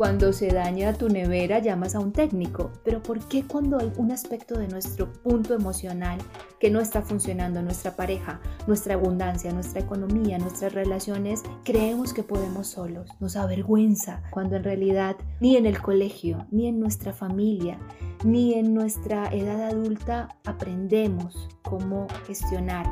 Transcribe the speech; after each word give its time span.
Cuando 0.00 0.32
se 0.32 0.48
daña 0.48 0.94
tu 0.94 1.10
nevera 1.10 1.58
llamas 1.58 1.94
a 1.94 2.00
un 2.00 2.10
técnico, 2.10 2.72
pero 2.84 3.02
¿por 3.02 3.18
qué 3.28 3.44
cuando 3.46 3.78
hay 3.78 3.92
un 3.98 4.12
aspecto 4.12 4.58
de 4.58 4.66
nuestro 4.66 5.12
punto 5.12 5.52
emocional 5.52 6.18
que 6.58 6.70
no 6.70 6.80
está 6.80 7.02
funcionando, 7.02 7.60
nuestra 7.60 7.96
pareja, 7.96 8.40
nuestra 8.66 8.94
abundancia, 8.94 9.52
nuestra 9.52 9.82
economía, 9.82 10.38
nuestras 10.38 10.72
relaciones, 10.72 11.42
creemos 11.66 12.14
que 12.14 12.22
podemos 12.22 12.68
solos? 12.68 13.10
Nos 13.20 13.36
avergüenza 13.36 14.22
cuando 14.30 14.56
en 14.56 14.64
realidad 14.64 15.16
ni 15.38 15.58
en 15.58 15.66
el 15.66 15.82
colegio, 15.82 16.46
ni 16.50 16.66
en 16.66 16.80
nuestra 16.80 17.12
familia, 17.12 17.78
ni 18.24 18.54
en 18.54 18.72
nuestra 18.72 19.26
edad 19.34 19.64
adulta 19.64 20.34
aprendemos 20.46 21.46
cómo 21.60 22.06
gestionar 22.26 22.86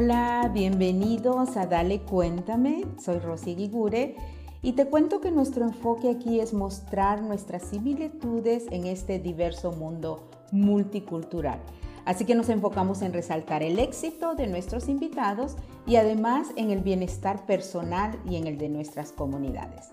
Hola, 0.00 0.48
bienvenidos 0.54 1.56
a 1.56 1.66
Dale 1.66 2.02
Cuéntame. 2.02 2.84
Soy 3.02 3.18
Rosy 3.18 3.56
Guigure 3.56 4.14
y 4.62 4.74
te 4.74 4.86
cuento 4.86 5.20
que 5.20 5.32
nuestro 5.32 5.64
enfoque 5.64 6.08
aquí 6.08 6.38
es 6.38 6.54
mostrar 6.54 7.20
nuestras 7.20 7.64
similitudes 7.64 8.66
en 8.70 8.86
este 8.86 9.18
diverso 9.18 9.72
mundo 9.72 10.28
multicultural. 10.52 11.58
Así 12.04 12.24
que 12.24 12.36
nos 12.36 12.48
enfocamos 12.48 13.02
en 13.02 13.12
resaltar 13.12 13.64
el 13.64 13.80
éxito 13.80 14.36
de 14.36 14.46
nuestros 14.46 14.88
invitados 14.88 15.56
y 15.84 15.96
además 15.96 16.46
en 16.54 16.70
el 16.70 16.78
bienestar 16.78 17.44
personal 17.44 18.16
y 18.24 18.36
en 18.36 18.46
el 18.46 18.56
de 18.56 18.68
nuestras 18.68 19.10
comunidades. 19.10 19.88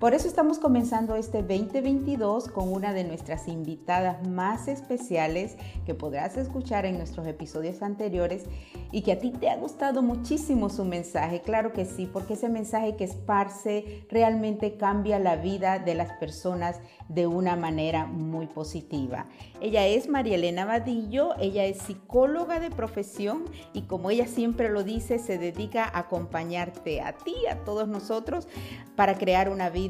Por 0.00 0.14
eso 0.14 0.28
estamos 0.28 0.58
comenzando 0.58 1.14
este 1.14 1.42
2022 1.42 2.48
con 2.48 2.72
una 2.72 2.94
de 2.94 3.04
nuestras 3.04 3.48
invitadas 3.48 4.26
más 4.26 4.66
especiales 4.66 5.58
que 5.84 5.94
podrás 5.94 6.38
escuchar 6.38 6.86
en 6.86 6.96
nuestros 6.96 7.26
episodios 7.26 7.82
anteriores 7.82 8.44
y 8.92 9.02
que 9.02 9.12
a 9.12 9.18
ti 9.18 9.30
te 9.30 9.50
ha 9.50 9.58
gustado 9.58 10.00
muchísimo 10.00 10.70
su 10.70 10.86
mensaje. 10.86 11.42
Claro 11.42 11.74
que 11.74 11.84
sí, 11.84 12.08
porque 12.10 12.32
ese 12.32 12.48
mensaje 12.48 12.96
que 12.96 13.04
esparce 13.04 14.06
realmente 14.08 14.78
cambia 14.78 15.18
la 15.18 15.36
vida 15.36 15.78
de 15.78 15.94
las 15.94 16.12
personas 16.14 16.80
de 17.10 17.26
una 17.26 17.54
manera 17.54 18.06
muy 18.06 18.46
positiva. 18.46 19.26
Ella 19.60 19.86
es 19.86 20.08
María 20.08 20.36
Elena 20.36 20.64
Vadillo, 20.64 21.34
ella 21.38 21.66
es 21.66 21.76
psicóloga 21.76 22.58
de 22.58 22.70
profesión 22.70 23.44
y 23.74 23.82
como 23.82 24.10
ella 24.10 24.26
siempre 24.26 24.70
lo 24.70 24.82
dice, 24.82 25.18
se 25.18 25.36
dedica 25.36 25.84
a 25.84 25.98
acompañarte 25.98 27.02
a 27.02 27.12
ti, 27.18 27.34
a 27.50 27.56
todos 27.64 27.86
nosotros, 27.86 28.48
para 28.96 29.18
crear 29.18 29.50
una 29.50 29.68
vida 29.68 29.89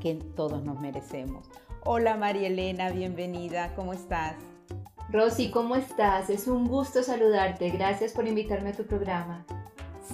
que 0.00 0.14
todos 0.36 0.64
nos 0.64 0.80
merecemos. 0.80 1.46
Hola 1.84 2.16
María 2.16 2.46
Elena, 2.46 2.90
bienvenida, 2.90 3.74
¿cómo 3.74 3.92
estás? 3.92 4.36
Rosy, 5.10 5.50
¿cómo 5.50 5.76
estás? 5.76 6.30
Es 6.30 6.48
un 6.48 6.66
gusto 6.66 7.02
saludarte. 7.02 7.68
Gracias 7.68 8.12
por 8.12 8.26
invitarme 8.26 8.70
a 8.70 8.72
tu 8.72 8.84
programa. 8.84 9.44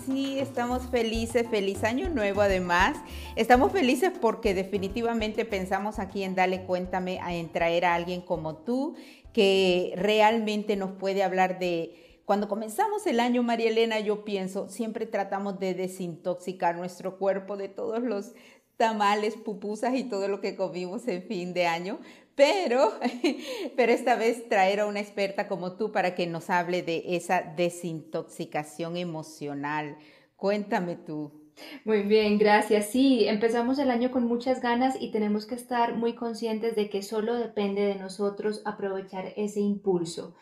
Sí, 0.04 0.40
estamos 0.40 0.82
felices, 0.88 1.46
feliz 1.48 1.84
año 1.84 2.08
nuevo 2.08 2.40
además. 2.40 2.96
Estamos 3.36 3.70
felices 3.70 4.10
porque 4.20 4.52
definitivamente 4.52 5.44
pensamos 5.44 6.00
aquí 6.00 6.24
en 6.24 6.34
Dale 6.34 6.64
Cuéntame 6.64 7.20
a 7.20 7.30
traer 7.52 7.84
a 7.84 7.94
alguien 7.94 8.22
como 8.22 8.56
tú 8.56 8.96
que 9.32 9.92
realmente 9.96 10.74
nos 10.74 10.90
puede 10.90 11.22
hablar 11.22 11.60
de... 11.60 12.22
Cuando 12.24 12.48
comenzamos 12.48 13.06
el 13.06 13.18
año, 13.18 13.42
María 13.42 13.70
Elena, 13.70 13.98
yo 13.98 14.24
pienso, 14.24 14.68
siempre 14.68 15.06
tratamos 15.06 15.58
de 15.58 15.74
desintoxicar 15.74 16.76
nuestro 16.76 17.18
cuerpo 17.18 17.56
de 17.56 17.68
todos 17.68 18.02
los 18.02 18.34
tamales, 18.80 19.36
pupusas 19.36 19.94
y 19.94 20.04
todo 20.04 20.26
lo 20.26 20.40
que 20.40 20.56
comimos 20.56 21.06
en 21.06 21.22
fin 21.22 21.52
de 21.52 21.66
año, 21.66 21.98
pero, 22.34 22.94
pero 23.76 23.92
esta 23.92 24.16
vez 24.16 24.48
traer 24.48 24.80
a 24.80 24.86
una 24.86 25.00
experta 25.00 25.48
como 25.48 25.76
tú 25.76 25.92
para 25.92 26.14
que 26.14 26.26
nos 26.26 26.48
hable 26.48 26.80
de 26.80 27.02
esa 27.08 27.42
desintoxicación 27.42 28.96
emocional. 28.96 29.98
Cuéntame 30.34 30.96
tú. 30.96 31.30
Muy 31.84 32.04
bien, 32.04 32.38
gracias. 32.38 32.86
Sí, 32.86 33.28
empezamos 33.28 33.78
el 33.78 33.90
año 33.90 34.10
con 34.10 34.24
muchas 34.24 34.62
ganas 34.62 34.96
y 34.98 35.10
tenemos 35.10 35.44
que 35.44 35.56
estar 35.56 35.96
muy 35.96 36.14
conscientes 36.14 36.74
de 36.74 36.88
que 36.88 37.02
solo 37.02 37.34
depende 37.34 37.82
de 37.82 37.96
nosotros 37.96 38.62
aprovechar 38.64 39.34
ese 39.36 39.60
impulso. 39.60 40.34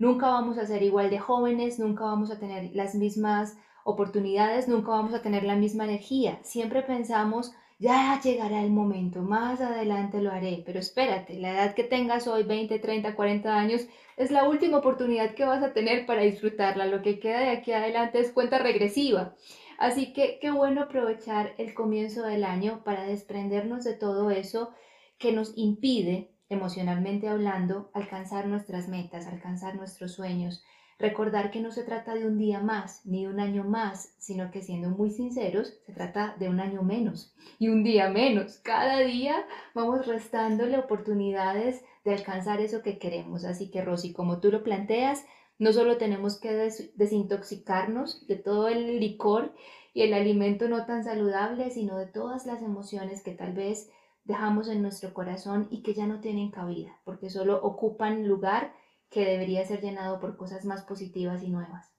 Nunca 0.00 0.26
vamos 0.26 0.58
a 0.58 0.66
ser 0.66 0.82
igual 0.82 1.10
de 1.10 1.20
jóvenes, 1.20 1.78
nunca 1.78 2.02
vamos 2.02 2.32
a 2.32 2.40
tener 2.40 2.74
las 2.74 2.96
mismas 2.96 3.56
oportunidades, 3.84 4.66
nunca 4.66 4.88
vamos 4.88 5.14
a 5.14 5.22
tener 5.22 5.44
la 5.44 5.54
misma 5.54 5.84
energía. 5.84 6.40
Siempre 6.42 6.82
pensamos 6.82 7.52
ya 7.84 8.18
llegará 8.18 8.62
el 8.62 8.70
momento, 8.70 9.20
más 9.20 9.60
adelante 9.60 10.22
lo 10.22 10.32
haré, 10.32 10.62
pero 10.64 10.78
espérate, 10.78 11.38
la 11.38 11.50
edad 11.52 11.74
que 11.74 11.84
tengas 11.84 12.26
hoy, 12.26 12.42
20, 12.42 12.78
30, 12.78 13.14
40 13.14 13.54
años, 13.54 13.82
es 14.16 14.30
la 14.30 14.48
última 14.48 14.78
oportunidad 14.78 15.34
que 15.34 15.44
vas 15.44 15.62
a 15.62 15.74
tener 15.74 16.06
para 16.06 16.22
disfrutarla. 16.22 16.86
Lo 16.86 17.02
que 17.02 17.18
queda 17.18 17.40
de 17.40 17.50
aquí 17.50 17.72
adelante 17.72 18.20
es 18.20 18.32
cuenta 18.32 18.58
regresiva. 18.58 19.34
Así 19.76 20.14
que 20.14 20.38
qué 20.40 20.50
bueno 20.50 20.80
aprovechar 20.80 21.52
el 21.58 21.74
comienzo 21.74 22.22
del 22.22 22.44
año 22.44 22.82
para 22.84 23.04
desprendernos 23.04 23.84
de 23.84 23.92
todo 23.92 24.30
eso 24.30 24.70
que 25.18 25.32
nos 25.32 25.52
impide, 25.54 26.30
emocionalmente 26.48 27.28
hablando, 27.28 27.90
alcanzar 27.92 28.46
nuestras 28.46 28.88
metas, 28.88 29.26
alcanzar 29.26 29.74
nuestros 29.76 30.14
sueños, 30.14 30.64
Recordar 30.98 31.50
que 31.50 31.60
no 31.60 31.72
se 31.72 31.82
trata 31.82 32.14
de 32.14 32.26
un 32.26 32.38
día 32.38 32.60
más 32.60 33.04
ni 33.04 33.24
de 33.24 33.30
un 33.30 33.40
año 33.40 33.64
más, 33.64 34.14
sino 34.18 34.50
que 34.50 34.62
siendo 34.62 34.90
muy 34.90 35.10
sinceros, 35.10 35.74
se 35.84 35.92
trata 35.92 36.36
de 36.38 36.48
un 36.48 36.60
año 36.60 36.82
menos 36.82 37.34
y 37.58 37.68
un 37.68 37.82
día 37.82 38.08
menos. 38.10 38.58
Cada 38.58 39.00
día 39.00 39.44
vamos 39.74 40.06
restándole 40.06 40.78
oportunidades 40.78 41.84
de 42.04 42.14
alcanzar 42.14 42.60
eso 42.60 42.82
que 42.82 42.98
queremos. 42.98 43.44
Así 43.44 43.70
que 43.70 43.82
Rosy, 43.82 44.12
como 44.12 44.40
tú 44.40 44.50
lo 44.52 44.62
planteas, 44.62 45.24
no 45.58 45.72
solo 45.72 45.96
tenemos 45.98 46.38
que 46.38 46.52
desintoxicarnos 46.94 48.26
de 48.26 48.36
todo 48.36 48.68
el 48.68 49.00
licor 49.00 49.52
y 49.92 50.02
el 50.02 50.12
alimento 50.12 50.68
no 50.68 50.86
tan 50.86 51.04
saludable, 51.04 51.70
sino 51.70 51.96
de 51.96 52.06
todas 52.06 52.46
las 52.46 52.62
emociones 52.62 53.22
que 53.22 53.32
tal 53.32 53.52
vez 53.52 53.90
dejamos 54.24 54.68
en 54.68 54.82
nuestro 54.82 55.12
corazón 55.14 55.68
y 55.70 55.82
que 55.82 55.94
ya 55.94 56.06
no 56.06 56.20
tienen 56.20 56.50
cabida, 56.50 56.98
porque 57.04 57.30
solo 57.30 57.62
ocupan 57.62 58.26
lugar 58.26 58.72
que 59.14 59.24
debería 59.24 59.64
ser 59.64 59.80
llenado 59.80 60.18
por 60.18 60.36
cosas 60.36 60.64
más 60.64 60.82
positivas 60.82 61.44
y 61.44 61.48
nuevas. 61.48 61.94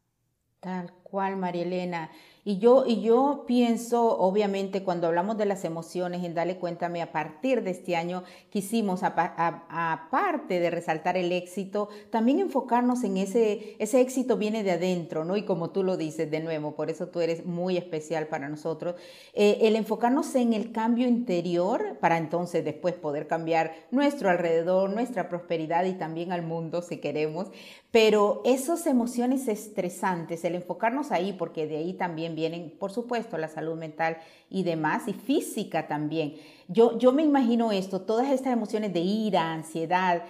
Cual, 1.16 1.38
María 1.38 1.64
Elena. 1.64 2.12
Y 2.48 2.60
yo, 2.60 2.84
y 2.86 3.02
yo 3.02 3.46
pienso, 3.48 4.20
obviamente, 4.20 4.84
cuando 4.84 5.08
hablamos 5.08 5.36
de 5.36 5.48
las 5.48 5.66
emociones, 5.66 6.24
en 6.24 6.36
Dale 6.36 6.58
Cuéntame, 6.58 7.02
a 7.02 7.12
partir 7.12 7.64
de 7.64 7.72
este 7.72 7.96
año 7.96 8.24
quisimos, 8.52 9.00
aparte 9.02 10.60
de 10.60 10.70
resaltar 10.70 11.18
el 11.18 11.32
éxito, 11.32 11.90
también 12.12 12.38
enfocarnos 12.38 13.04
en 13.04 13.18
ese, 13.18 13.76
ese 13.80 14.00
éxito 14.00 14.38
viene 14.38 14.62
de 14.62 14.74
adentro, 14.74 15.26
¿no? 15.26 15.38
Y 15.38 15.44
como 15.44 15.72
tú 15.72 15.84
lo 15.84 15.98
dices 15.98 16.30
de 16.30 16.40
nuevo, 16.40 16.76
por 16.76 16.92
eso 16.92 17.08
tú 17.08 17.20
eres 17.20 17.48
muy 17.48 17.78
especial 17.78 18.28
para 18.28 18.48
nosotros, 18.48 18.94
eh, 19.34 19.58
el 19.62 19.76
enfocarnos 19.76 20.36
en 20.36 20.54
el 20.54 20.72
cambio 20.72 21.08
interior 21.08 21.98
para 22.00 22.20
entonces 22.20 22.64
después 22.64 22.94
poder 22.94 23.26
cambiar 23.26 23.74
nuestro 23.90 24.30
alrededor, 24.30 24.92
nuestra 24.92 25.30
prosperidad 25.30 25.86
y 25.86 25.94
también 25.94 26.32
al 26.32 26.44
mundo 26.44 26.84
si 26.84 26.98
queremos. 26.98 27.48
Pero 27.90 28.42
esas 28.44 28.86
emociones 28.88 29.48
estresantes, 29.48 30.44
el 30.44 30.56
enfocarnos 30.56 31.05
ahí, 31.12 31.34
porque 31.34 31.68
de 31.68 31.78
ahí 31.78 31.94
también 31.94 32.36
vienen, 32.36 32.76
por 32.80 32.92
supuesto, 32.92 33.38
la 33.38 33.48
salud 33.48 33.76
mental 33.76 34.18
y 34.50 34.64
demás, 34.64 35.08
y 35.08 35.14
física 35.14 35.88
también. 35.88 36.36
Yo, 36.68 36.98
yo 36.98 37.12
me 37.12 37.24
imagino 37.24 37.72
esto, 37.72 38.02
todas 38.02 38.30
estas 38.32 38.54
emociones 38.54 38.94
de 38.94 39.02
ira, 39.02 39.54
ansiedad, 39.54 40.24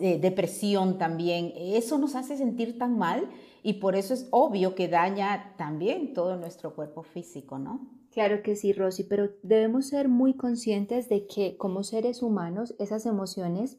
eh, 0.00 0.18
depresión 0.20 0.98
también, 0.98 1.52
eso 1.56 1.98
nos 1.98 2.14
hace 2.14 2.36
sentir 2.36 2.78
tan 2.78 2.98
mal 2.98 3.28
y 3.62 3.74
por 3.74 3.96
eso 3.96 4.14
es 4.14 4.28
obvio 4.30 4.74
que 4.74 4.88
daña 4.88 5.54
también 5.56 6.14
todo 6.14 6.36
nuestro 6.36 6.74
cuerpo 6.74 7.02
físico, 7.02 7.58
¿no? 7.58 7.88
Claro 8.12 8.42
que 8.42 8.56
sí, 8.56 8.72
Rosy, 8.72 9.04
pero 9.04 9.30
debemos 9.42 9.88
ser 9.88 10.08
muy 10.08 10.34
conscientes 10.34 11.08
de 11.08 11.26
que 11.26 11.56
como 11.58 11.82
seres 11.82 12.22
humanos 12.22 12.74
esas 12.78 13.04
emociones 13.04 13.78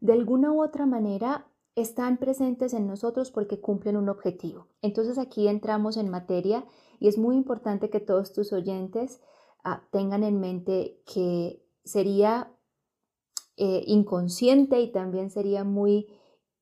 de 0.00 0.14
alguna 0.14 0.50
u 0.52 0.62
otra 0.62 0.86
manera 0.86 1.46
están 1.80 2.18
presentes 2.18 2.74
en 2.74 2.86
nosotros 2.86 3.30
porque 3.30 3.60
cumplen 3.60 3.96
un 3.96 4.08
objetivo. 4.08 4.66
Entonces 4.82 5.18
aquí 5.18 5.48
entramos 5.48 5.96
en 5.96 6.10
materia 6.10 6.64
y 7.00 7.08
es 7.08 7.18
muy 7.18 7.36
importante 7.36 7.90
que 7.90 8.00
todos 8.00 8.32
tus 8.32 8.52
oyentes 8.52 9.20
ah, 9.64 9.82
tengan 9.90 10.24
en 10.24 10.40
mente 10.40 11.00
que 11.06 11.62
sería 11.84 12.52
eh, 13.56 13.82
inconsciente 13.86 14.80
y 14.80 14.92
también 14.92 15.30
sería 15.30 15.64
muy 15.64 16.06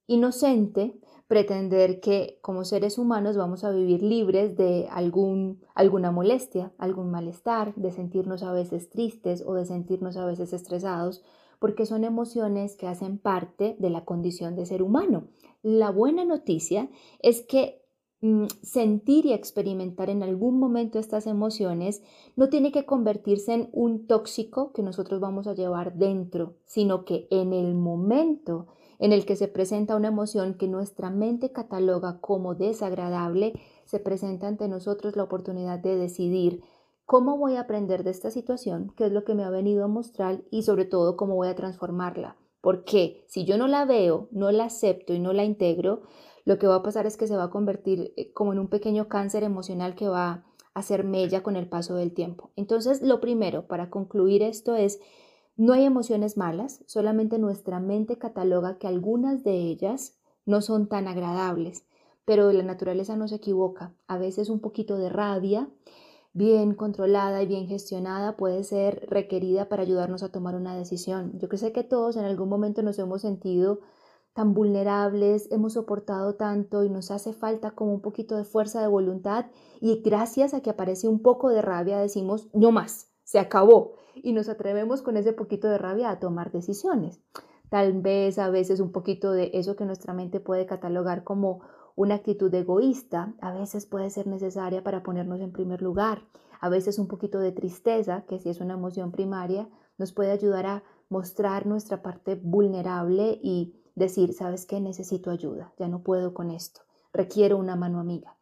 inocente 0.06 0.98
pretender 1.26 2.00
que 2.00 2.38
como 2.40 2.64
seres 2.64 2.98
humanos 2.98 3.36
vamos 3.36 3.64
a 3.64 3.70
vivir 3.70 4.02
libres 4.02 4.56
de 4.56 4.86
algún, 4.90 5.60
alguna 5.74 6.12
molestia, 6.12 6.72
algún 6.78 7.10
malestar, 7.10 7.74
de 7.74 7.90
sentirnos 7.90 8.42
a 8.42 8.52
veces 8.52 8.90
tristes 8.90 9.42
o 9.44 9.54
de 9.54 9.66
sentirnos 9.66 10.16
a 10.16 10.24
veces 10.24 10.52
estresados, 10.52 11.22
porque 11.66 11.84
son 11.84 12.04
emociones 12.04 12.76
que 12.76 12.86
hacen 12.86 13.18
parte 13.18 13.74
de 13.80 13.90
la 13.90 14.04
condición 14.04 14.54
de 14.54 14.66
ser 14.66 14.84
humano. 14.84 15.26
La 15.64 15.90
buena 15.90 16.24
noticia 16.24 16.88
es 17.18 17.42
que 17.42 17.82
mm, 18.20 18.44
sentir 18.62 19.26
y 19.26 19.32
experimentar 19.32 20.08
en 20.08 20.22
algún 20.22 20.60
momento 20.60 21.00
estas 21.00 21.26
emociones 21.26 22.04
no 22.36 22.50
tiene 22.50 22.70
que 22.70 22.86
convertirse 22.86 23.52
en 23.52 23.68
un 23.72 24.06
tóxico 24.06 24.72
que 24.72 24.84
nosotros 24.84 25.18
vamos 25.18 25.48
a 25.48 25.54
llevar 25.54 25.96
dentro, 25.96 26.54
sino 26.66 27.04
que 27.04 27.26
en 27.32 27.52
el 27.52 27.74
momento 27.74 28.68
en 29.00 29.12
el 29.12 29.26
que 29.26 29.34
se 29.34 29.48
presenta 29.48 29.96
una 29.96 30.08
emoción 30.08 30.54
que 30.54 30.68
nuestra 30.68 31.10
mente 31.10 31.50
cataloga 31.50 32.20
como 32.20 32.54
desagradable, 32.54 33.54
se 33.86 33.98
presenta 33.98 34.46
ante 34.46 34.68
nosotros 34.68 35.16
la 35.16 35.24
oportunidad 35.24 35.80
de 35.80 35.96
decidir 35.96 36.62
cómo 37.06 37.38
voy 37.38 37.54
a 37.54 37.60
aprender 37.60 38.02
de 38.04 38.10
esta 38.10 38.30
situación, 38.30 38.92
qué 38.96 39.06
es 39.06 39.12
lo 39.12 39.24
que 39.24 39.34
me 39.34 39.44
ha 39.44 39.50
venido 39.50 39.84
a 39.84 39.88
mostrar 39.88 40.42
y 40.50 40.62
sobre 40.62 40.84
todo 40.84 41.16
cómo 41.16 41.36
voy 41.36 41.48
a 41.48 41.54
transformarla. 41.54 42.36
Porque 42.60 43.24
si 43.28 43.44
yo 43.44 43.56
no 43.56 43.68
la 43.68 43.84
veo, 43.84 44.28
no 44.32 44.50
la 44.50 44.64
acepto 44.64 45.14
y 45.14 45.20
no 45.20 45.32
la 45.32 45.44
integro, 45.44 46.02
lo 46.44 46.58
que 46.58 46.66
va 46.66 46.76
a 46.76 46.82
pasar 46.82 47.06
es 47.06 47.16
que 47.16 47.28
se 47.28 47.36
va 47.36 47.44
a 47.44 47.50
convertir 47.50 48.12
eh, 48.16 48.32
como 48.32 48.52
en 48.52 48.58
un 48.58 48.68
pequeño 48.68 49.08
cáncer 49.08 49.44
emocional 49.44 49.94
que 49.94 50.08
va 50.08 50.28
a 50.28 50.44
hacer 50.74 51.04
mella 51.04 51.42
con 51.44 51.56
el 51.56 51.68
paso 51.68 51.94
del 51.94 52.12
tiempo. 52.12 52.50
Entonces, 52.56 53.02
lo 53.02 53.20
primero 53.20 53.66
para 53.66 53.88
concluir 53.88 54.42
esto 54.42 54.74
es 54.74 55.00
no 55.56 55.72
hay 55.72 55.84
emociones 55.84 56.36
malas, 56.36 56.82
solamente 56.86 57.38
nuestra 57.38 57.80
mente 57.80 58.18
cataloga 58.18 58.78
que 58.78 58.88
algunas 58.88 59.42
de 59.44 59.54
ellas 59.54 60.18
no 60.44 60.60
son 60.60 60.88
tan 60.88 61.08
agradables, 61.08 61.86
pero 62.24 62.52
la 62.52 62.64
naturaleza 62.64 63.16
no 63.16 63.28
se 63.28 63.36
equivoca. 63.36 63.94
A 64.06 64.18
veces 64.18 64.50
un 64.50 64.60
poquito 64.60 64.98
de 64.98 65.08
rabia, 65.08 65.70
bien 66.36 66.74
controlada 66.74 67.42
y 67.42 67.46
bien 67.46 67.66
gestionada, 67.66 68.36
puede 68.36 68.62
ser 68.62 69.06
requerida 69.08 69.70
para 69.70 69.82
ayudarnos 69.82 70.22
a 70.22 70.28
tomar 70.30 70.54
una 70.54 70.76
decisión. 70.76 71.32
Yo 71.38 71.48
sé 71.56 71.72
que 71.72 71.82
todos 71.82 72.16
en 72.16 72.26
algún 72.26 72.50
momento 72.50 72.82
nos 72.82 72.98
hemos 72.98 73.22
sentido 73.22 73.80
tan 74.34 74.52
vulnerables, 74.52 75.50
hemos 75.50 75.72
soportado 75.72 76.34
tanto 76.34 76.84
y 76.84 76.90
nos 76.90 77.10
hace 77.10 77.32
falta 77.32 77.70
como 77.70 77.94
un 77.94 78.02
poquito 78.02 78.36
de 78.36 78.44
fuerza 78.44 78.82
de 78.82 78.86
voluntad 78.86 79.46
y 79.80 80.02
gracias 80.02 80.52
a 80.52 80.60
que 80.60 80.68
aparece 80.68 81.08
un 81.08 81.22
poco 81.22 81.48
de 81.48 81.62
rabia 81.62 81.98
decimos, 81.98 82.48
no 82.52 82.70
más, 82.70 83.08
se 83.24 83.38
acabó 83.38 83.94
y 84.14 84.34
nos 84.34 84.50
atrevemos 84.50 85.00
con 85.00 85.16
ese 85.16 85.32
poquito 85.32 85.68
de 85.68 85.78
rabia 85.78 86.10
a 86.10 86.20
tomar 86.20 86.52
decisiones. 86.52 87.18
Tal 87.70 87.94
vez 88.02 88.38
a 88.38 88.50
veces 88.50 88.80
un 88.80 88.92
poquito 88.92 89.32
de 89.32 89.52
eso 89.54 89.74
que 89.74 89.86
nuestra 89.86 90.12
mente 90.12 90.38
puede 90.38 90.66
catalogar 90.66 91.24
como 91.24 91.62
una 91.96 92.16
actitud 92.16 92.54
egoísta, 92.54 93.34
a 93.40 93.52
veces 93.52 93.86
puede 93.86 94.10
ser 94.10 94.26
necesaria 94.26 94.84
para 94.84 95.02
ponernos 95.02 95.40
en 95.40 95.50
primer 95.50 95.80
lugar. 95.82 96.22
A 96.60 96.68
veces 96.68 96.98
un 96.98 97.08
poquito 97.08 97.40
de 97.40 97.52
tristeza, 97.52 98.24
que 98.28 98.38
si 98.38 98.50
es 98.50 98.60
una 98.60 98.74
emoción 98.74 99.12
primaria, 99.12 99.68
nos 99.98 100.12
puede 100.12 100.30
ayudar 100.30 100.66
a 100.66 100.84
mostrar 101.08 101.66
nuestra 101.66 102.02
parte 102.02 102.34
vulnerable 102.34 103.40
y 103.42 103.74
decir, 103.94 104.34
¿sabes 104.34 104.66
qué? 104.66 104.80
Necesito 104.80 105.30
ayuda, 105.30 105.72
ya 105.78 105.88
no 105.88 106.02
puedo 106.02 106.34
con 106.34 106.50
esto, 106.50 106.82
requiero 107.12 107.56
una 107.56 107.76
mano 107.76 107.98
amiga. 107.98 108.36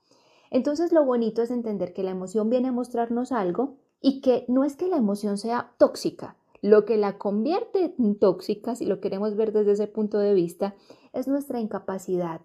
Entonces 0.50 0.92
lo 0.92 1.04
bonito 1.04 1.42
es 1.42 1.50
entender 1.50 1.92
que 1.92 2.02
la 2.02 2.10
emoción 2.10 2.50
viene 2.50 2.68
a 2.68 2.72
mostrarnos 2.72 3.30
algo 3.30 3.76
y 4.00 4.20
que 4.20 4.44
no 4.48 4.64
es 4.64 4.76
que 4.76 4.88
la 4.88 4.96
emoción 4.96 5.38
sea 5.38 5.74
tóxica, 5.78 6.36
lo 6.60 6.84
que 6.84 6.96
la 6.96 7.18
convierte 7.18 7.94
en 7.98 8.18
tóxica, 8.18 8.74
si 8.74 8.84
lo 8.84 9.00
queremos 9.00 9.36
ver 9.36 9.52
desde 9.52 9.72
ese 9.72 9.86
punto 9.86 10.18
de 10.18 10.34
vista, 10.34 10.74
es 11.12 11.28
nuestra 11.28 11.60
incapacidad 11.60 12.40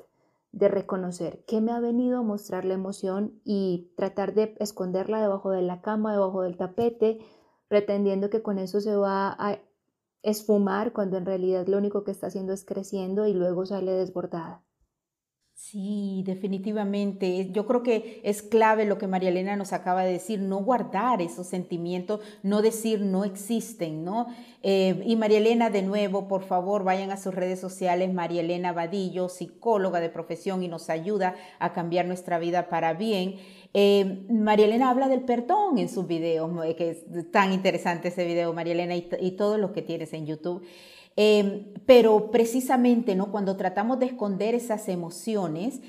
de 0.51 0.67
reconocer 0.67 1.43
qué 1.45 1.61
me 1.61 1.71
ha 1.71 1.79
venido 1.79 2.19
a 2.19 2.23
mostrar 2.23 2.65
la 2.65 2.73
emoción 2.73 3.39
y 3.43 3.91
tratar 3.95 4.33
de 4.33 4.55
esconderla 4.59 5.21
debajo 5.21 5.51
de 5.51 5.61
la 5.61 5.81
cama, 5.81 6.11
debajo 6.13 6.41
del 6.41 6.57
tapete, 6.57 7.19
pretendiendo 7.67 8.29
que 8.29 8.41
con 8.41 8.57
eso 8.57 8.81
se 8.81 8.95
va 8.95 9.35
a 9.39 9.59
esfumar 10.23 10.91
cuando 10.91 11.17
en 11.17 11.25
realidad 11.25 11.67
lo 11.67 11.77
único 11.77 12.03
que 12.03 12.11
está 12.11 12.27
haciendo 12.27 12.53
es 12.53 12.65
creciendo 12.65 13.27
y 13.27 13.33
luego 13.33 13.65
sale 13.65 13.91
desbordada. 13.91 14.63
Sí, 15.61 16.23
definitivamente. 16.25 17.49
Yo 17.51 17.67
creo 17.67 17.83
que 17.83 18.21
es 18.23 18.41
clave 18.41 18.85
lo 18.85 18.97
que 18.97 19.07
María 19.07 19.27
Elena 19.29 19.57
nos 19.57 19.73
acaba 19.73 20.03
de 20.03 20.13
decir, 20.13 20.39
no 20.39 20.59
guardar 20.63 21.21
esos 21.21 21.47
sentimientos, 21.47 22.21
no 22.43 22.61
decir 22.61 23.01
no 23.01 23.25
existen, 23.25 24.05
¿no? 24.05 24.27
Eh, 24.63 25.03
y 25.05 25.17
María 25.17 25.37
Elena, 25.37 25.69
de 25.69 25.81
nuevo, 25.81 26.29
por 26.29 26.43
favor, 26.43 26.85
vayan 26.85 27.11
a 27.11 27.17
sus 27.17 27.35
redes 27.35 27.59
sociales, 27.59 28.11
María 28.13 28.39
Elena 28.39 28.71
Vadillo, 28.71 29.27
psicóloga 29.27 29.99
de 29.99 30.09
profesión 30.09 30.63
y 30.63 30.69
nos 30.69 30.89
ayuda 30.89 31.35
a 31.59 31.73
cambiar 31.73 32.07
nuestra 32.07 32.39
vida 32.39 32.69
para 32.69 32.93
bien. 32.93 33.35
Eh, 33.73 34.25
María 34.29 34.65
Elena 34.65 34.89
habla 34.89 35.09
del 35.09 35.21
perdón 35.21 35.77
en 35.77 35.89
sus 35.89 36.07
videos, 36.07 36.49
que 36.77 36.91
es 36.91 37.31
tan 37.31 37.51
interesante 37.51 38.07
ese 38.07 38.25
video, 38.25 38.53
María 38.53 38.73
Elena, 38.73 38.95
y, 38.95 39.09
y 39.19 39.31
todo 39.31 39.57
lo 39.57 39.73
que 39.73 39.81
tienes 39.81 40.13
en 40.13 40.25
YouTube. 40.25 40.63
Em, 41.15 41.73
pero 41.85 42.31
precisamente, 42.31 43.15
¿no? 43.15 43.31
Cuando 43.31 43.57
tratamos 43.57 43.99
de 43.99 44.07
esconder 44.07 44.55
esas 44.55 44.87
emociones, 44.87 45.81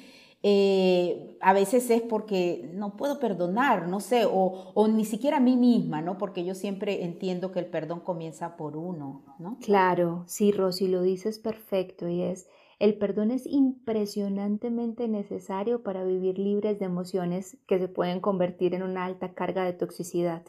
eh, 0.43 1.37
a 1.41 1.53
veces 1.53 1.91
es 1.91 2.01
porque 2.01 2.71
no 2.73 2.97
puedo 2.97 3.19
perdonar, 3.19 3.89
no 3.89 4.01
sé, 4.01 4.25
o, 4.27 4.89
ni 4.89 5.05
siquiera 5.05 5.37
a 5.37 5.41
mí 5.41 5.57
misma, 5.57 6.01
¿no? 6.01 6.17
Porque 6.17 6.45
yo 6.45 6.55
siempre 6.55 7.05
entiendo 7.05 7.53
que 7.53 7.59
el 7.59 7.67
perdón 7.67 8.01
comienza 8.01 8.57
por 8.57 8.77
uno, 8.77 9.23
¿no? 9.39 9.59
Claro, 9.61 10.25
sí, 10.27 10.51
Rosy, 10.51 10.89
lo 10.89 11.03
dices 11.03 11.39
perfecto 11.39 12.09
y 12.09 12.23
es, 12.23 12.49
el 12.79 12.97
perdón 12.97 13.31
es 13.31 13.47
impresionantemente 13.47 15.09
necesario 15.09 15.83
para 15.83 16.05
vivir 16.05 16.39
libres 16.39 16.79
de 16.79 16.87
emociones 16.87 17.59
que 17.67 17.79
se 17.79 17.89
pueden 17.89 18.21
convertir 18.21 18.75
en 18.75 18.83
una 18.83 19.05
alta 19.05 19.35
carga 19.35 19.65
de 19.65 19.75
toxicidad. 19.75 20.43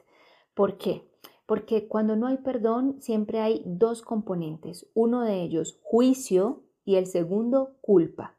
¿Por 0.54 0.78
qué? 0.78 1.11
Porque 1.52 1.90
cuando 1.90 2.16
no 2.16 2.28
hay 2.28 2.38
perdón 2.38 2.96
siempre 3.02 3.42
hay 3.42 3.62
dos 3.66 4.04
componentes, 4.04 4.90
uno 4.94 5.20
de 5.20 5.42
ellos 5.42 5.82
juicio 5.84 6.64
y 6.86 6.96
el 6.96 7.08
segundo 7.08 7.76
culpa. 7.82 8.38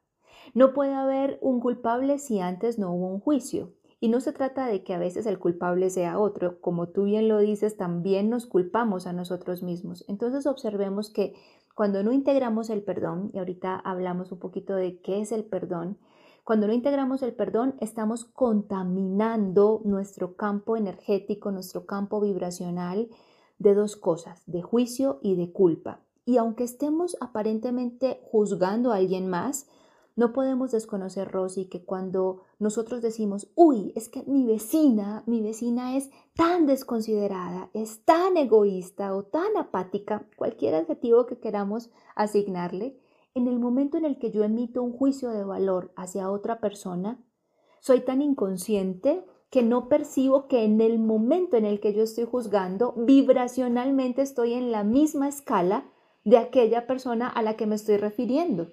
No 0.55 0.73
puede 0.73 0.95
haber 0.95 1.39
un 1.43 1.61
culpable 1.61 2.19
si 2.19 2.41
antes 2.41 2.79
no 2.79 2.91
hubo 2.91 3.09
un 3.09 3.21
juicio. 3.21 3.75
Y 4.01 4.09
no 4.09 4.23
se 4.23 4.33
trata 4.33 4.67
de 4.67 4.83
que 4.83 4.95
a 4.95 4.99
veces 4.99 5.27
el 5.27 5.39
culpable 5.39 5.91
sea 5.91 6.19
otro, 6.19 6.59
como 6.63 6.89
tú 6.89 7.05
bien 7.05 7.29
lo 7.29 7.37
dices, 7.37 7.77
también 7.77 8.31
nos 8.31 8.47
culpamos 8.47 9.07
a 9.07 9.13
nosotros 9.13 9.63
mismos. 9.63 10.07
Entonces 10.09 10.47
observemos 10.47 11.11
que 11.11 11.35
cuando 11.75 12.03
no 12.03 12.13
integramos 12.13 12.71
el 12.71 12.83
perdón, 12.83 13.31
y 13.35 13.41
ahorita 13.41 13.77
hablamos 13.77 14.33
un 14.33 14.39
poquito 14.39 14.75
de 14.75 15.03
qué 15.03 15.21
es 15.21 15.33
el 15.33 15.45
perdón, 15.45 15.99
cuando 16.45 16.67
no 16.67 16.73
integramos 16.73 17.23
el 17.23 17.35
perdón, 17.35 17.77
estamos 17.81 18.25
contaminando 18.25 19.81
nuestro 19.85 20.37
campo 20.37 20.77
energético, 20.77 21.53
nuestro 21.53 21.87
campo 21.87 22.21
vibracional 22.21 23.09
de 23.59 23.75
dos 23.75 23.97
cosas, 23.97 24.43
de 24.47 24.61
juicio 24.61 25.21
y 25.23 25.37
de 25.37 25.53
culpa. 25.53 26.01
Y 26.25 26.39
aunque 26.39 26.65
estemos 26.65 27.17
aparentemente 27.21 28.21
juzgando 28.25 28.93
a 28.93 28.97
alguien 28.97 29.29
más, 29.29 29.67
no 30.15 30.33
podemos 30.33 30.73
desconocer, 30.73 31.31
Rosy, 31.31 31.67
que 31.67 31.85
cuando 31.85 32.43
nosotros 32.59 33.01
decimos, 33.01 33.51
uy, 33.55 33.93
es 33.97 34.09
que 34.09 34.25
mi 34.25 34.45
vecina, 34.45 35.23
mi 35.27 35.41
vecina 35.41 35.97
es 35.97 36.11
tan 36.35 36.67
desconsiderada, 36.67 37.71
es 37.73 38.05
tan 38.05 38.37
egoísta 38.37 39.15
o 39.15 39.23
tan 39.23 39.57
apática, 39.57 40.29
cualquier 40.37 40.75
adjetivo 40.75 41.25
que 41.25 41.39
queramos 41.39 41.91
asignarle, 42.15 43.01
en 43.35 43.49
el 43.49 43.59
momento 43.59 43.97
en 43.97 44.05
el 44.05 44.19
que 44.19 44.31
yo 44.31 44.45
emito 44.45 44.83
un 44.83 44.93
juicio 44.93 45.31
de 45.31 45.45
valor 45.45 45.93
hacia 45.97 46.31
otra 46.31 46.61
persona, 46.61 47.19
soy 47.81 48.01
tan 48.01 48.23
inconsciente 48.23 49.25
que 49.51 49.63
no 49.63 49.89
percibo 49.89 50.49
que 50.49 50.65
en 50.65 50.81
el 50.81 50.99
momento 50.99 51.57
en 51.57 51.65
el 51.65 51.81
que 51.81 51.93
yo 51.93 52.03
estoy 52.03 52.25
juzgando, 52.25 52.95
vibracionalmente 52.97 54.23
estoy 54.23 54.55
en 54.55 54.73
la 54.73 54.85
misma 54.85 55.29
escala 55.29 55.91
de 56.25 56.39
aquella 56.39 56.87
persona 56.87 57.29
a 57.29 57.43
la 57.43 57.57
que 57.57 57.67
me 57.67 57.75
estoy 57.75 57.97
refiriendo. 57.97 58.69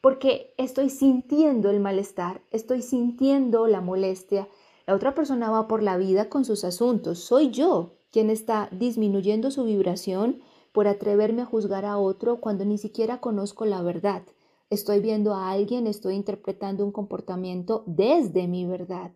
Porque 0.00 0.54
estoy 0.56 0.90
sintiendo 0.90 1.70
el 1.70 1.80
malestar, 1.80 2.42
estoy 2.50 2.82
sintiendo 2.82 3.66
la 3.66 3.80
molestia. 3.80 4.48
La 4.86 4.94
otra 4.94 5.14
persona 5.14 5.50
va 5.50 5.68
por 5.68 5.82
la 5.82 5.96
vida 5.96 6.28
con 6.28 6.44
sus 6.44 6.64
asuntos. 6.64 7.18
Soy 7.20 7.50
yo 7.50 7.96
quien 8.10 8.30
está 8.30 8.68
disminuyendo 8.72 9.50
su 9.50 9.64
vibración 9.64 10.40
por 10.76 10.88
atreverme 10.88 11.40
a 11.40 11.46
juzgar 11.46 11.86
a 11.86 11.96
otro 11.96 12.38
cuando 12.38 12.66
ni 12.66 12.76
siquiera 12.76 13.18
conozco 13.18 13.64
la 13.64 13.80
verdad. 13.80 14.24
Estoy 14.68 15.00
viendo 15.00 15.32
a 15.32 15.50
alguien, 15.50 15.86
estoy 15.86 16.16
interpretando 16.16 16.84
un 16.84 16.92
comportamiento 16.92 17.82
desde 17.86 18.46
mi 18.46 18.66
verdad. 18.66 19.10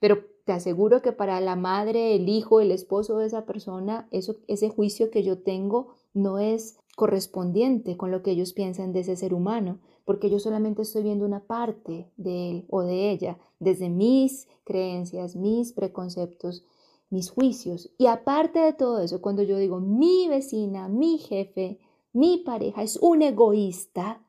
Pero 0.00 0.24
te 0.46 0.52
aseguro 0.52 1.02
que 1.02 1.12
para 1.12 1.38
la 1.42 1.56
madre, 1.56 2.14
el 2.14 2.30
hijo, 2.30 2.62
el 2.62 2.70
esposo 2.70 3.18
de 3.18 3.26
esa 3.26 3.44
persona, 3.44 4.08
ese 4.12 4.70
juicio 4.70 5.10
que 5.10 5.22
yo 5.22 5.42
tengo 5.42 5.88
no 6.14 6.38
es 6.38 6.78
correspondiente 6.96 7.98
con 7.98 8.10
lo 8.10 8.22
que 8.22 8.30
ellos 8.30 8.54
piensan 8.54 8.94
de 8.94 9.00
ese 9.00 9.16
ser 9.16 9.34
humano, 9.34 9.80
porque 10.06 10.30
yo 10.30 10.38
solamente 10.38 10.80
estoy 10.80 11.02
viendo 11.02 11.26
una 11.26 11.40
parte 11.40 12.10
de 12.16 12.50
él 12.50 12.64
o 12.70 12.80
de 12.80 13.10
ella 13.10 13.36
desde 13.58 13.90
mis 13.90 14.48
creencias, 14.64 15.36
mis 15.36 15.74
preconceptos 15.74 16.64
mis 17.10 17.30
juicios. 17.30 17.92
Y 17.98 18.06
aparte 18.06 18.58
de 18.60 18.72
todo 18.72 19.00
eso, 19.00 19.20
cuando 19.20 19.42
yo 19.42 19.58
digo 19.58 19.80
mi 19.80 20.28
vecina, 20.28 20.88
mi 20.88 21.18
jefe, 21.18 21.78
mi 22.12 22.38
pareja 22.38 22.82
es 22.82 22.96
un 22.96 23.22
egoísta, 23.22 24.24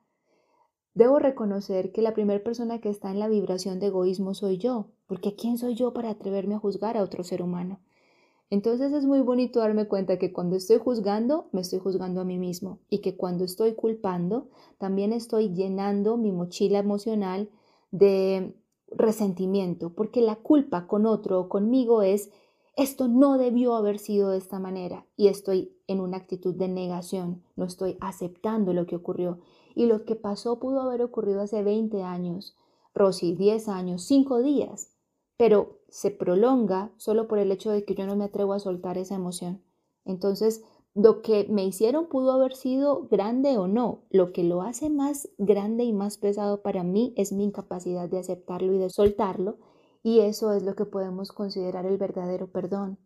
Debo 0.96 1.20
reconocer 1.20 1.92
que 1.92 2.02
la 2.02 2.14
primera 2.14 2.42
persona 2.42 2.80
que 2.80 2.88
está 2.88 3.12
en 3.12 3.20
la 3.20 3.28
vibración 3.28 3.80
de 3.80 3.88
egoísmo 3.88 4.34
soy 4.34 4.58
yo, 4.58 4.88
porque 5.08 5.36
¿quién 5.36 5.58
soy 5.58 5.76
yo 5.76 5.92
para 5.92 6.10
atreverme 6.10 6.56
a 6.56 6.60
juzgar 6.60 6.96
a 6.96 7.04
otro 7.04 7.26
ser 7.26 7.42
humano? 7.42 7.82
Entonces 8.50 8.94
es 8.94 9.06
muy 9.06 9.20
bonito 9.20 9.60
darme 9.60 9.90
cuenta 9.90 10.18
que 10.18 10.32
cuando 10.32 10.56
estoy 10.56 10.78
juzgando, 10.78 11.50
me 11.52 11.60
estoy 11.60 11.80
juzgando 11.80 12.22
a 12.22 12.24
mí 12.24 12.38
mismo 12.38 12.80
y 12.90 13.00
que 13.00 13.18
cuando 13.18 13.44
estoy 13.44 13.76
culpando, 13.76 14.48
también 14.78 15.12
estoy 15.12 15.54
llenando 15.54 16.16
mi 16.16 16.32
mochila 16.32 16.80
emocional 16.80 17.50
de 17.92 18.56
resentimiento, 18.88 19.94
porque 19.94 20.22
la 20.22 20.38
culpa 20.38 20.88
con 20.88 21.06
otro 21.06 21.42
o 21.42 21.50
conmigo 21.50 22.04
es, 22.04 22.32
esto 22.76 23.08
no 23.08 23.38
debió 23.38 23.76
haber 23.76 24.00
sido 24.00 24.30
de 24.30 24.38
esta 24.38 24.60
manera 24.60 25.06
y 25.16 25.28
estoy 25.28 25.76
en 25.88 26.00
una 26.00 26.18
actitud 26.18 26.56
de 26.56 26.68
negación, 26.68 27.44
no 27.56 27.66
estoy 27.66 27.98
aceptando 28.02 28.74
lo 28.74 28.86
que 28.86 28.96
ocurrió 28.96 29.40
y 29.76 29.86
lo 29.86 30.06
que 30.06 30.16
pasó 30.16 30.60
pudo 30.60 30.82
haber 30.82 31.02
ocurrido 31.02 31.42
hace 31.42 31.64
20 31.64 32.04
años, 32.04 32.56
Rosy, 32.94 33.34
10 33.34 33.68
años, 33.70 34.04
5 34.04 34.42
días, 34.42 34.92
pero 35.38 35.80
se 35.90 36.12
prolonga 36.12 36.92
solo 36.98 37.28
por 37.28 37.40
el 37.40 37.52
hecho 37.52 37.72
de 37.72 37.84
que 37.84 37.96
yo 37.96 38.06
no 38.06 38.16
me 38.16 38.26
atrevo 38.26 38.54
a 38.54 38.60
soltar 38.60 38.98
esa 38.98 39.16
emoción. 39.16 39.62
Entonces, 40.06 40.64
lo 40.96 41.22
que 41.22 41.46
me 41.50 41.66
hicieron 41.66 42.08
pudo 42.08 42.32
haber 42.32 42.56
sido 42.56 43.08
grande 43.12 43.58
o 43.58 43.68
no. 43.68 44.04
Lo 44.10 44.32
que 44.32 44.46
lo 44.46 44.62
hace 44.62 44.90
más 44.90 45.28
grande 45.38 45.84
y 45.84 45.92
más 45.92 46.18
pesado 46.18 46.62
para 46.62 46.84
mí 46.84 47.14
es 47.18 47.34
mi 47.34 47.44
incapacidad 47.44 48.08
de 48.08 48.20
aceptarlo 48.20 48.74
y 48.74 48.78
de 48.78 48.90
soltarlo. 48.90 49.58
Y 50.06 50.20
eso 50.20 50.54
es 50.54 50.62
lo 50.62 50.76
que 50.76 50.86
podemos 50.86 51.32
considerar 51.32 51.88
el 51.88 51.98
verdadero 51.98 52.46
perdón. 52.46 53.00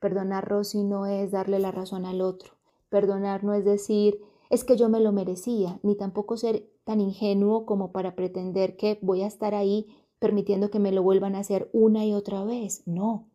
Perdonar, 0.00 0.48
Rosy, 0.48 0.82
no 0.82 1.04
es 1.04 1.30
darle 1.30 1.58
la 1.58 1.72
razón 1.72 2.06
al 2.06 2.22
otro. 2.22 2.54
Perdonar 2.88 3.44
no 3.44 3.52
es 3.52 3.66
decir, 3.66 4.22
es 4.48 4.64
que 4.64 4.78
yo 4.78 4.88
me 4.88 4.98
lo 4.98 5.12
merecía, 5.12 5.78
ni 5.82 5.94
tampoco 5.94 6.38
ser 6.38 6.66
tan 6.84 7.02
ingenuo 7.02 7.66
como 7.66 7.92
para 7.92 8.16
pretender 8.16 8.78
que 8.78 8.98
voy 9.02 9.24
a 9.24 9.26
estar 9.26 9.54
ahí 9.54 9.88
permitiendo 10.18 10.70
que 10.70 10.78
me 10.78 10.90
lo 10.90 11.02
vuelvan 11.02 11.34
a 11.34 11.40
hacer 11.40 11.68
una 11.74 12.06
y 12.06 12.14
otra 12.14 12.42
vez. 12.44 12.82
No. 12.86 13.28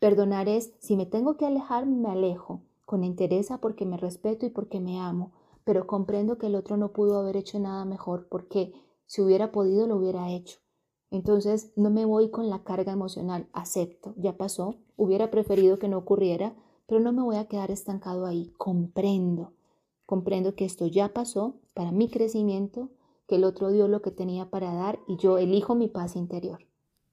Perdonar 0.00 0.48
es, 0.48 0.72
si 0.80 0.96
me 0.96 1.06
tengo 1.06 1.36
que 1.36 1.46
alejar, 1.46 1.86
me 1.86 2.08
alejo, 2.08 2.62
con 2.84 3.04
interés 3.04 3.48
porque 3.60 3.86
me 3.86 3.96
respeto 3.96 4.44
y 4.44 4.50
porque 4.50 4.80
me 4.80 4.98
amo, 4.98 5.30
pero 5.62 5.86
comprendo 5.86 6.36
que 6.36 6.48
el 6.48 6.56
otro 6.56 6.76
no 6.76 6.92
pudo 6.92 7.20
haber 7.20 7.36
hecho 7.36 7.60
nada 7.60 7.84
mejor 7.84 8.26
porque 8.28 8.72
si 9.06 9.22
hubiera 9.22 9.52
podido 9.52 9.86
lo 9.86 9.94
hubiera 9.94 10.32
hecho. 10.32 10.58
Entonces 11.10 11.72
no 11.76 11.90
me 11.90 12.04
voy 12.04 12.30
con 12.30 12.50
la 12.50 12.62
carga 12.62 12.92
emocional, 12.92 13.48
acepto, 13.52 14.14
ya 14.16 14.36
pasó, 14.36 14.76
hubiera 14.96 15.30
preferido 15.30 15.78
que 15.78 15.88
no 15.88 15.98
ocurriera, 15.98 16.54
pero 16.86 17.00
no 17.00 17.12
me 17.12 17.22
voy 17.22 17.36
a 17.36 17.46
quedar 17.46 17.70
estancado 17.70 18.26
ahí, 18.26 18.52
comprendo, 18.58 19.52
comprendo 20.04 20.54
que 20.54 20.64
esto 20.64 20.86
ya 20.86 21.12
pasó 21.12 21.56
para 21.74 21.92
mi 21.92 22.08
crecimiento, 22.08 22.90
que 23.28 23.36
el 23.36 23.44
otro 23.44 23.70
dio 23.70 23.88
lo 23.88 24.02
que 24.02 24.10
tenía 24.10 24.50
para 24.50 24.72
dar 24.72 24.98
y 25.06 25.16
yo 25.16 25.38
elijo 25.38 25.74
mi 25.74 25.88
paz 25.88 26.16
interior. 26.16 26.66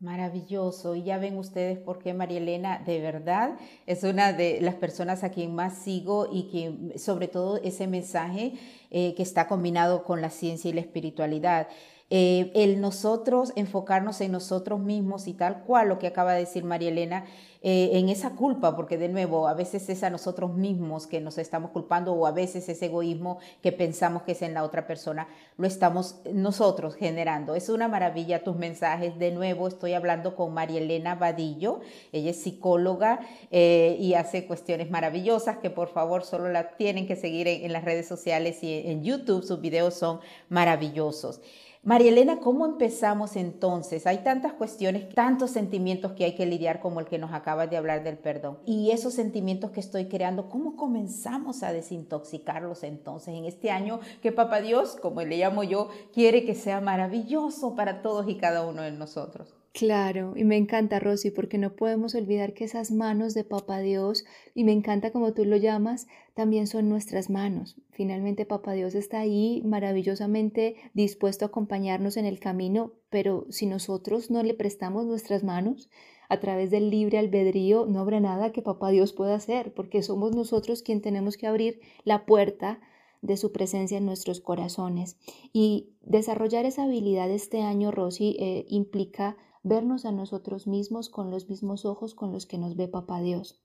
Maravilloso. 0.03 0.95
Y 0.95 1.03
ya 1.03 1.17
ven 1.17 1.37
ustedes 1.37 1.79
por 1.79 1.99
qué 1.99 2.13
María 2.13 2.39
Elena 2.39 2.83
de 2.85 2.99
verdad 2.99 3.57
es 3.85 4.03
una 4.03 4.33
de 4.33 4.59
las 4.59 4.75
personas 4.75 5.23
a 5.23 5.29
quien 5.29 5.55
más 5.55 5.77
sigo 5.77 6.27
y 6.29 6.49
que 6.49 6.99
sobre 6.99 7.29
todo 7.29 7.55
ese 7.63 7.87
mensaje 7.87 8.55
eh, 8.91 9.15
que 9.15 9.23
está 9.23 9.47
combinado 9.47 10.03
con 10.03 10.19
la 10.19 10.29
ciencia 10.29 10.69
y 10.69 10.73
la 10.73 10.81
espiritualidad. 10.81 11.69
Eh, 12.15 12.51
el 12.53 12.79
nosotros 12.79 13.53
enfocarnos 13.55 14.21
en 14.21 14.31
nosotros 14.31 14.79
mismos 14.79 15.27
y 15.27 15.33
tal 15.33 15.63
cual 15.63 15.89
lo 15.89 15.97
que 15.97 16.05
acaba 16.05 16.33
de 16.33 16.41
decir 16.41 16.63
María 16.63 16.89
Elena, 16.89 17.25
eh, 17.63 17.97
en 17.97 18.09
esa 18.09 18.35
culpa, 18.35 18.75
porque 18.75 18.99
de 18.99 19.09
nuevo, 19.09 19.47
a 19.47 19.55
veces 19.55 19.89
es 19.89 20.03
a 20.03 20.11
nosotros 20.11 20.53
mismos 20.53 21.07
que 21.07 21.21
nos 21.21 21.39
estamos 21.39 21.71
culpando 21.71 22.13
o 22.13 22.27
a 22.27 22.31
veces 22.31 22.69
ese 22.69 22.85
egoísmo 22.85 23.39
que 23.63 23.71
pensamos 23.71 24.21
que 24.21 24.33
es 24.33 24.43
en 24.43 24.53
la 24.53 24.63
otra 24.63 24.85
persona, 24.85 25.27
lo 25.57 25.65
estamos 25.65 26.17
nosotros 26.31 26.93
generando. 26.93 27.55
Es 27.55 27.69
una 27.69 27.87
maravilla 27.87 28.43
tus 28.43 28.57
mensajes. 28.57 29.17
De 29.17 29.31
nuevo, 29.31 29.67
estoy 29.67 29.93
hablando 29.93 30.35
con 30.35 30.53
María 30.53 30.81
Elena 30.81 31.15
Vadillo, 31.15 31.79
ella 32.11 32.29
es 32.29 32.43
psicóloga 32.43 33.21
eh, 33.49 33.97
y 33.99 34.13
hace 34.13 34.45
cuestiones 34.45 34.91
maravillosas 34.91 35.57
que 35.57 35.71
por 35.71 35.87
favor 35.87 36.25
solo 36.25 36.49
la 36.49 36.75
tienen 36.77 37.07
que 37.07 37.15
seguir 37.15 37.47
en, 37.47 37.73
las 37.73 37.83
redes 37.83 38.07
sociales 38.07 38.61
y 38.61 38.87
en 38.87 39.03
YouTube, 39.03 39.41
sus 39.41 39.61
videos 39.61 39.95
son 39.95 40.19
maravillosos. 40.49 41.41
María 41.85 42.11
Elena, 42.11 42.39
¿cómo 42.39 42.65
empezamos 42.65 43.35
entonces? 43.35 44.07
Hay 44.07 44.19
tantas 44.19 44.53
cuestiones, 44.53 45.13
tantos 45.13 45.51
sentimientos 45.51 46.13
que 46.13 46.23
hay 46.23 46.33
que 46.33 46.45
lidiar 46.45 46.79
como 46.79 47.01
el 47.01 47.07
que 47.07 47.17
nos 47.17 47.33
acaba 47.33 47.67
de 47.67 47.75
hablar 47.75 48.05
del 48.05 48.17
perdón. 48.17 48.57
Y 48.65 48.91
esos 48.91 49.13
sentimientos 49.13 49.71
que 49.71 49.81
estoy 49.81 50.05
creando, 50.05 50.47
¿cómo 50.47 50.77
comenzamos 50.77 51.61
a 51.61 51.73
desintoxicarlos 51.73 52.83
entonces 52.83 53.35
en 53.35 53.43
este 53.43 53.69
año 53.69 53.99
que 54.21 54.31
Papá 54.31 54.61
Dios, 54.61 54.95
como 54.95 55.23
le 55.23 55.35
llamo 55.35 55.65
yo, 55.65 55.89
quiere 56.13 56.45
que 56.45 56.55
sea 56.55 56.79
maravilloso 56.79 57.75
para 57.75 58.01
todos 58.01 58.29
y 58.29 58.37
cada 58.37 58.65
uno 58.65 58.81
de 58.81 58.91
nosotros? 58.93 59.53
Claro, 59.73 60.33
y 60.35 60.43
me 60.43 60.55
encanta, 60.55 60.99
Rosy, 60.99 61.31
porque 61.31 61.57
no 61.57 61.75
podemos 61.75 62.13
olvidar 62.13 62.53
que 62.53 62.63
esas 62.63 62.91
manos 62.91 63.33
de 63.33 63.43
Papá 63.43 63.79
Dios, 63.79 64.23
y 64.53 64.65
me 64.65 64.71
encanta 64.71 65.11
como 65.11 65.33
tú 65.33 65.45
lo 65.45 65.57
llamas, 65.57 66.05
también 66.35 66.67
son 66.67 66.89
nuestras 66.89 67.31
manos. 67.31 67.75
Finalmente, 67.89 68.45
Papá 68.45 68.73
Dios 68.73 68.93
está 68.93 69.19
ahí 69.19 69.63
maravillosamente 69.65 70.75
dispuesto 70.93 71.45
a 71.45 71.47
acompañarnos 71.47 72.17
en 72.17 72.25
el 72.25 72.39
camino, 72.39 72.93
pero 73.09 73.47
si 73.49 73.65
nosotros 73.65 74.29
no 74.29 74.43
le 74.43 74.53
prestamos 74.53 75.07
nuestras 75.07 75.43
manos, 75.43 75.89
a 76.29 76.39
través 76.39 76.69
del 76.69 76.91
libre 76.91 77.17
albedrío, 77.17 77.87
no 77.87 77.99
habrá 77.99 78.19
nada 78.19 78.51
que 78.51 78.61
Papá 78.61 78.91
Dios 78.91 79.11
pueda 79.11 79.33
hacer, 79.33 79.73
porque 79.73 80.03
somos 80.03 80.35
nosotros 80.35 80.83
quien 80.83 81.01
tenemos 81.01 81.35
que 81.35 81.47
abrir 81.47 81.81
la 82.03 82.27
puerta 82.27 82.79
de 83.23 83.37
su 83.37 83.51
presencia 83.51 83.97
en 83.97 84.05
nuestros 84.05 84.39
corazones. 84.39 85.17
Y 85.51 85.89
desarrollar 86.01 86.65
esa 86.65 86.83
habilidad 86.83 87.31
este 87.31 87.61
año, 87.61 87.89
Rosy, 87.89 88.35
eh, 88.39 88.65
implica 88.67 89.35
vernos 89.63 90.05
a 90.05 90.11
nosotros 90.11 90.67
mismos 90.67 91.09
con 91.09 91.31
los 91.31 91.49
mismos 91.49 91.85
ojos 91.85 92.13
con 92.13 92.31
los 92.31 92.45
que 92.45 92.57
nos 92.57 92.75
ve 92.75 92.87
Papá 92.87 93.21
Dios. 93.21 93.63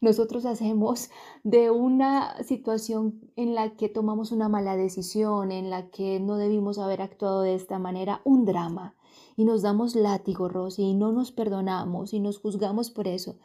Nosotros 0.00 0.44
hacemos 0.44 1.10
de 1.42 1.70
una 1.70 2.42
situación 2.44 3.20
en 3.36 3.54
la 3.54 3.76
que 3.76 3.88
tomamos 3.88 4.32
una 4.32 4.48
mala 4.48 4.76
decisión, 4.76 5.52
en 5.52 5.70
la 5.70 5.90
que 5.90 6.20
no 6.20 6.36
debimos 6.36 6.78
haber 6.78 7.02
actuado 7.02 7.42
de 7.42 7.54
esta 7.54 7.78
manera, 7.78 8.20
un 8.24 8.44
drama. 8.44 8.94
Y 9.36 9.44
nos 9.44 9.62
damos 9.62 9.96
látigo, 9.96 10.48
Rosy, 10.48 10.82
y 10.82 10.94
no 10.94 11.12
nos 11.12 11.32
perdonamos 11.32 12.12
y 12.12 12.20
nos 12.20 12.38
juzgamos 12.38 12.90
por 12.90 13.08
eso. 13.08 13.36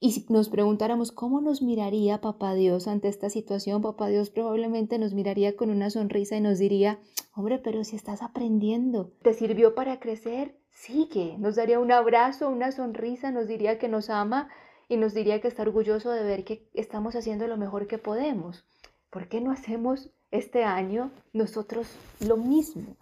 Y 0.00 0.12
si 0.12 0.26
nos 0.28 0.48
preguntáramos 0.48 1.12
cómo 1.12 1.40
nos 1.40 1.62
miraría 1.62 2.20
Papá 2.20 2.54
Dios 2.54 2.88
ante 2.88 3.08
esta 3.08 3.30
situación, 3.30 3.82
Papá 3.82 4.08
Dios 4.08 4.30
probablemente 4.30 4.98
nos 4.98 5.14
miraría 5.14 5.56
con 5.56 5.70
una 5.70 5.90
sonrisa 5.90 6.36
y 6.36 6.40
nos 6.40 6.58
diría, 6.58 7.00
hombre, 7.34 7.58
pero 7.58 7.84
si 7.84 7.96
estás 7.96 8.22
aprendiendo, 8.22 9.12
¿te 9.22 9.32
sirvió 9.34 9.74
para 9.74 10.00
crecer? 10.00 10.58
Sigue, 10.74 11.36
nos 11.38 11.56
daría 11.56 11.78
un 11.78 11.92
abrazo, 11.92 12.50
una 12.50 12.72
sonrisa, 12.72 13.30
nos 13.30 13.48
diría 13.48 13.78
que 13.78 13.88
nos 13.88 14.10
ama 14.10 14.48
y 14.88 14.96
nos 14.96 15.14
diría 15.14 15.40
que 15.40 15.48
está 15.48 15.62
orgulloso 15.62 16.10
de 16.10 16.22
ver 16.22 16.44
que 16.44 16.68
estamos 16.74 17.16
haciendo 17.16 17.46
lo 17.46 17.56
mejor 17.56 17.86
que 17.86 17.98
podemos. 17.98 18.64
¿Por 19.08 19.28
qué 19.28 19.40
no 19.40 19.50
hacemos 19.50 20.10
este 20.30 20.64
año 20.64 21.10
nosotros 21.32 21.88
lo 22.20 22.36
mismo? 22.36 22.96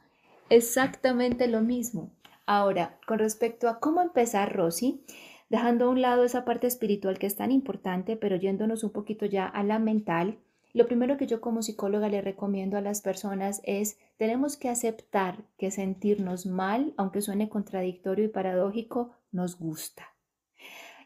Exactamente 0.50 1.48
lo 1.48 1.60
mismo. 1.62 2.10
Ahora, 2.46 2.98
con 3.06 3.18
respecto 3.18 3.68
a 3.68 3.80
cómo 3.80 4.02
empezar, 4.02 4.54
Rosy, 4.54 5.02
dejando 5.48 5.86
a 5.86 5.88
un 5.88 6.02
lado 6.02 6.24
esa 6.24 6.44
parte 6.44 6.66
espiritual 6.66 7.18
que 7.18 7.26
es 7.26 7.36
tan 7.36 7.50
importante, 7.50 8.16
pero 8.16 8.36
yéndonos 8.36 8.84
un 8.84 8.90
poquito 8.90 9.26
ya 9.26 9.46
a 9.46 9.62
la 9.62 9.78
mental, 9.78 10.38
lo 10.72 10.86
primero 10.86 11.16
que 11.16 11.26
yo 11.26 11.40
como 11.40 11.62
psicóloga 11.62 12.08
le 12.08 12.22
recomiendo 12.22 12.78
a 12.78 12.80
las 12.80 13.02
personas 13.02 13.60
es, 13.64 13.98
tenemos 14.16 14.56
que 14.56 14.68
aceptar 14.68 15.44
que 15.58 15.70
sentirnos 15.70 16.46
mal, 16.46 16.94
aunque 16.96 17.20
suene 17.20 17.48
contradictorio 17.48 18.24
y 18.24 18.28
paradójico, 18.28 19.12
nos 19.30 19.58
gusta. 19.58 20.06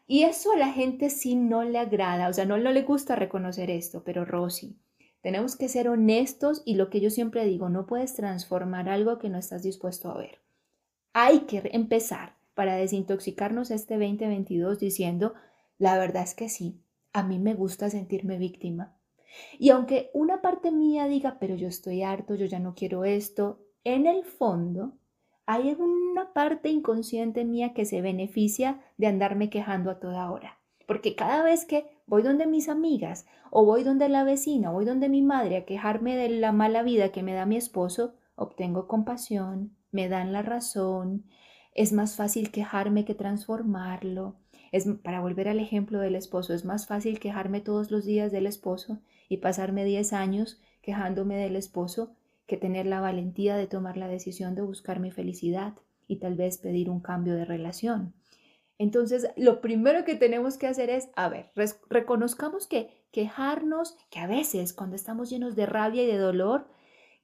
Y 0.06 0.22
eso 0.22 0.52
a 0.52 0.56
la 0.56 0.72
gente 0.72 1.10
sí 1.10 1.34
no 1.34 1.64
le 1.64 1.78
agrada, 1.78 2.28
o 2.28 2.32
sea, 2.32 2.44
no, 2.44 2.56
no 2.58 2.70
le 2.70 2.82
gusta 2.82 3.16
reconocer 3.16 3.70
esto, 3.70 4.04
pero 4.04 4.24
Rosy, 4.24 4.78
tenemos 5.20 5.56
que 5.56 5.68
ser 5.68 5.88
honestos 5.88 6.62
y 6.64 6.76
lo 6.76 6.88
que 6.88 7.00
yo 7.00 7.10
siempre 7.10 7.44
digo, 7.44 7.68
no 7.68 7.86
puedes 7.86 8.14
transformar 8.14 8.88
algo 8.88 9.18
que 9.18 9.28
no 9.28 9.38
estás 9.38 9.64
dispuesto 9.64 10.08
a 10.12 10.18
ver. 10.18 10.38
Hay 11.12 11.40
que 11.40 11.70
empezar 11.72 12.36
para 12.54 12.76
desintoxicarnos 12.76 13.72
este 13.72 13.94
2022 13.94 14.78
diciendo, 14.78 15.34
la 15.78 15.98
verdad 15.98 16.22
es 16.22 16.34
que 16.34 16.48
sí, 16.48 16.80
a 17.12 17.24
mí 17.24 17.40
me 17.40 17.54
gusta 17.54 17.90
sentirme 17.90 18.38
víctima. 18.38 18.95
Y 19.58 19.70
aunque 19.70 20.10
una 20.14 20.42
parte 20.42 20.70
mía 20.70 21.06
diga, 21.06 21.38
pero 21.38 21.54
yo 21.56 21.68
estoy 21.68 22.02
harto, 22.02 22.34
yo 22.34 22.46
ya 22.46 22.58
no 22.58 22.74
quiero 22.74 23.04
esto, 23.04 23.60
en 23.84 24.06
el 24.06 24.24
fondo 24.24 24.94
hay 25.46 25.76
una 25.78 26.32
parte 26.32 26.70
inconsciente 26.70 27.44
mía 27.44 27.72
que 27.72 27.84
se 27.84 28.02
beneficia 28.02 28.80
de 28.96 29.06
andarme 29.06 29.48
quejando 29.48 29.90
a 29.90 30.00
toda 30.00 30.30
hora. 30.30 30.58
Porque 30.86 31.14
cada 31.14 31.42
vez 31.42 31.64
que 31.64 31.86
voy 32.06 32.22
donde 32.22 32.46
mis 32.46 32.68
amigas 32.68 33.26
o 33.50 33.64
voy 33.64 33.84
donde 33.84 34.08
la 34.08 34.24
vecina 34.24 34.70
o 34.70 34.74
voy 34.74 34.84
donde 34.84 35.08
mi 35.08 35.22
madre 35.22 35.56
a 35.56 35.64
quejarme 35.64 36.16
de 36.16 36.28
la 36.28 36.52
mala 36.52 36.82
vida 36.82 37.10
que 37.10 37.22
me 37.22 37.34
da 37.34 37.46
mi 37.46 37.56
esposo, 37.56 38.14
obtengo 38.34 38.88
compasión, 38.88 39.76
me 39.92 40.08
dan 40.08 40.32
la 40.32 40.42
razón, 40.42 41.24
es 41.74 41.92
más 41.92 42.16
fácil 42.16 42.50
quejarme 42.50 43.04
que 43.04 43.14
transformarlo. 43.14 44.36
Es, 44.72 44.86
para 45.02 45.20
volver 45.20 45.48
al 45.48 45.60
ejemplo 45.60 46.00
del 46.00 46.16
esposo, 46.16 46.54
es 46.54 46.64
más 46.64 46.86
fácil 46.86 47.20
quejarme 47.20 47.60
todos 47.60 47.90
los 47.90 48.04
días 48.04 48.32
del 48.32 48.46
esposo 48.46 48.98
y 49.28 49.38
pasarme 49.38 49.84
10 49.84 50.12
años 50.12 50.60
quejándome 50.82 51.36
del 51.36 51.56
esposo 51.56 52.14
que 52.46 52.56
tener 52.56 52.86
la 52.86 53.00
valentía 53.00 53.56
de 53.56 53.66
tomar 53.66 53.96
la 53.96 54.08
decisión 54.08 54.54
de 54.54 54.62
buscar 54.62 55.00
mi 55.00 55.10
felicidad 55.10 55.74
y 56.06 56.16
tal 56.16 56.36
vez 56.36 56.58
pedir 56.58 56.90
un 56.90 57.00
cambio 57.00 57.34
de 57.34 57.44
relación. 57.44 58.14
Entonces, 58.78 59.28
lo 59.36 59.60
primero 59.60 60.04
que 60.04 60.14
tenemos 60.14 60.58
que 60.58 60.66
hacer 60.66 60.90
es, 60.90 61.08
a 61.16 61.28
ver, 61.28 61.50
reconozcamos 61.88 62.66
que 62.66 63.06
quejarnos, 63.10 63.96
que 64.10 64.18
a 64.18 64.26
veces 64.26 64.74
cuando 64.74 64.96
estamos 64.96 65.30
llenos 65.30 65.56
de 65.56 65.66
rabia 65.66 66.02
y 66.02 66.06
de 66.06 66.18
dolor, 66.18 66.68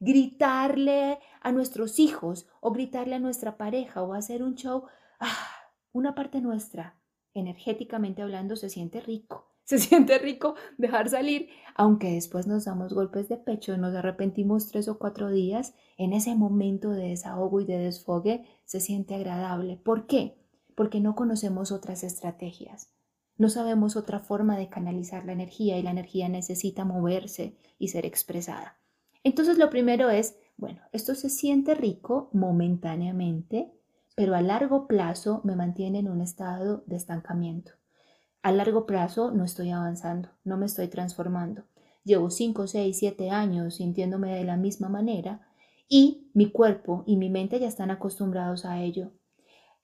gritarle 0.01 1.19
a 1.41 1.53
nuestros 1.53 1.99
hijos 1.99 2.49
o 2.61 2.73
gritarle 2.73 3.17
a 3.17 3.21
nuestra 3.21 3.57
pareja 3.57 4.03
o 4.03 4.15
hacer 4.15 4.43
un 4.43 4.55
show, 4.55 4.87
ah, 5.21 5.49
una 5.93 6.15
parte 6.15 6.41
nuestra, 6.41 6.97
energéticamente 7.35 8.23
hablando, 8.23 8.57
se 8.57 8.71
siente 8.71 9.01
rico. 9.01 9.52
Se 9.73 9.79
siente 9.79 10.19
rico 10.19 10.55
dejar 10.77 11.09
salir, 11.09 11.49
aunque 11.75 12.13
después 12.13 12.47
nos 12.47 12.67
damos 12.67 12.93
golpes 12.93 13.31
de 13.31 13.39
pecho, 13.39 13.75
nos 13.79 13.95
arrepentimos 13.95 14.69
tres 14.69 14.87
o 14.87 14.99
cuatro 14.99 15.31
días, 15.31 15.73
en 15.97 16.13
ese 16.13 16.35
momento 16.35 16.91
de 16.91 17.09
desahogo 17.09 17.59
y 17.59 17.65
de 17.65 17.79
desfogue 17.79 18.45
se 18.67 18.81
siente 18.81 19.15
agradable. 19.15 19.79
¿Por 19.79 20.07
qué? 20.07 20.37
Porque 20.75 21.01
no 21.01 21.15
conocemos 21.15 21.73
otras 21.73 22.05
estrategias. 22.05 22.93
No 23.39 23.49
sabemos 23.49 23.97
otra 23.97 24.21
forma 24.21 24.59
de 24.59 24.69
canalizar 24.69 25.25
la 25.25 25.33
energía 25.33 25.79
y 25.79 25.83
la 25.83 25.93
energía 25.93 26.29
necesita 26.29 26.85
moverse 26.85 27.57
y 27.79 27.89
ser 27.89 28.05
expresada. 28.05 28.77
Entonces 29.25 29.57
lo 29.57 29.71
primero 29.71 30.11
es, 30.11 30.37
bueno, 30.59 30.83
esto 30.93 31.15
se 31.15 31.31
siente 31.31 31.75
rico 31.75 32.29
momentáneamente, 32.35 33.73
pero 34.17 34.35
a 34.35 34.43
largo 34.43 34.87
plazo 34.87 35.41
me 35.45 35.57
mantiene 35.57 36.01
en 36.01 36.11
un 36.11 36.21
estado 36.21 36.85
de 36.87 36.97
estancamiento. 36.97 37.73
A 38.43 38.51
largo 38.51 38.87
plazo 38.87 39.31
no 39.31 39.45
estoy 39.45 39.71
avanzando, 39.71 40.29
no 40.43 40.57
me 40.57 40.67
estoy 40.67 40.89
transformando. 40.89 41.63
Llevo 42.03 42.29
5, 42.29 42.67
6, 42.67 42.99
7 42.99 43.31
años 43.31 43.77
sintiéndome 43.77 44.35
de 44.35 44.43
la 44.43 44.57
misma 44.57 44.89
manera 44.89 45.47
y 45.89 46.29
mi 46.35 46.51
cuerpo 46.51 47.05
y 47.07 47.17
mi 47.17 47.31
mente 47.31 47.61
ya 47.61 47.69
están 47.69 47.93
acostumbrados 47.93 48.65
a 48.65 48.81
ello. 48.81 49.13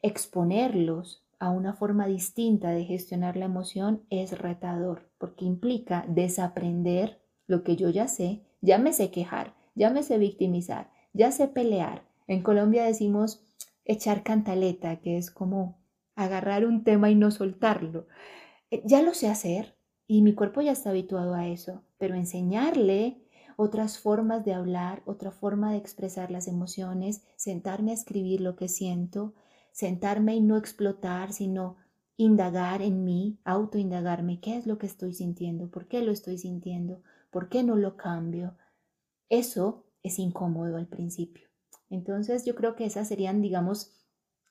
Exponerlos 0.02 1.24
a 1.38 1.50
una 1.50 1.74
forma 1.74 2.08
distinta 2.08 2.70
de 2.70 2.84
gestionar 2.84 3.36
la 3.36 3.44
emoción 3.44 4.02
es 4.10 4.36
retador 4.36 5.08
porque 5.18 5.44
implica 5.44 6.04
desaprender 6.08 7.22
lo 7.46 7.62
que 7.62 7.76
yo 7.76 7.90
ya 7.90 8.08
sé, 8.08 8.42
ya 8.60 8.78
me 8.78 8.92
sé 8.92 9.12
quejar, 9.12 9.54
ya 9.76 9.90
me 9.90 10.02
sé 10.02 10.18
victimizar, 10.18 10.90
ya 11.12 11.30
sé 11.30 11.46
pelear. 11.46 12.08
En 12.26 12.42
Colombia 12.42 12.82
decimos 12.82 13.46
echar 13.84 14.24
cantaleta, 14.24 14.96
que 14.96 15.16
es 15.16 15.30
como 15.30 15.78
agarrar 16.16 16.66
un 16.66 16.82
tema 16.82 17.08
y 17.08 17.14
no 17.14 17.30
soltarlo. 17.30 18.08
Eh, 18.70 18.82
ya 18.84 19.02
lo 19.02 19.14
sé 19.14 19.28
hacer 19.28 19.76
y 20.06 20.22
mi 20.22 20.34
cuerpo 20.34 20.60
ya 20.60 20.72
está 20.72 20.90
habituado 20.90 21.34
a 21.34 21.46
eso, 21.48 21.82
pero 21.98 22.14
enseñarle 22.14 23.22
otras 23.56 23.98
formas 23.98 24.44
de 24.44 24.54
hablar, 24.54 25.02
otra 25.04 25.30
forma 25.32 25.72
de 25.72 25.78
expresar 25.78 26.30
las 26.30 26.46
emociones, 26.46 27.22
sentarme 27.36 27.90
a 27.90 27.94
escribir 27.94 28.40
lo 28.40 28.56
que 28.56 28.68
siento, 28.68 29.34
sentarme 29.72 30.36
y 30.36 30.40
no 30.40 30.56
explotar, 30.56 31.32
sino 31.32 31.76
indagar 32.16 32.82
en 32.82 33.04
mí, 33.04 33.38
autoindagarme, 33.44 34.40
qué 34.40 34.56
es 34.56 34.66
lo 34.66 34.78
que 34.78 34.86
estoy 34.86 35.12
sintiendo, 35.12 35.70
por 35.70 35.88
qué 35.88 36.02
lo 36.02 36.12
estoy 36.12 36.38
sintiendo, 36.38 37.02
por 37.30 37.48
qué 37.48 37.62
no 37.62 37.76
lo 37.76 37.96
cambio. 37.96 38.56
Eso 39.28 39.84
es 40.02 40.18
incómodo 40.18 40.76
al 40.76 40.86
principio. 40.86 41.48
Entonces 41.90 42.44
yo 42.44 42.54
creo 42.54 42.76
que 42.76 42.86
esas 42.86 43.08
serían, 43.08 43.40
digamos, 43.40 43.92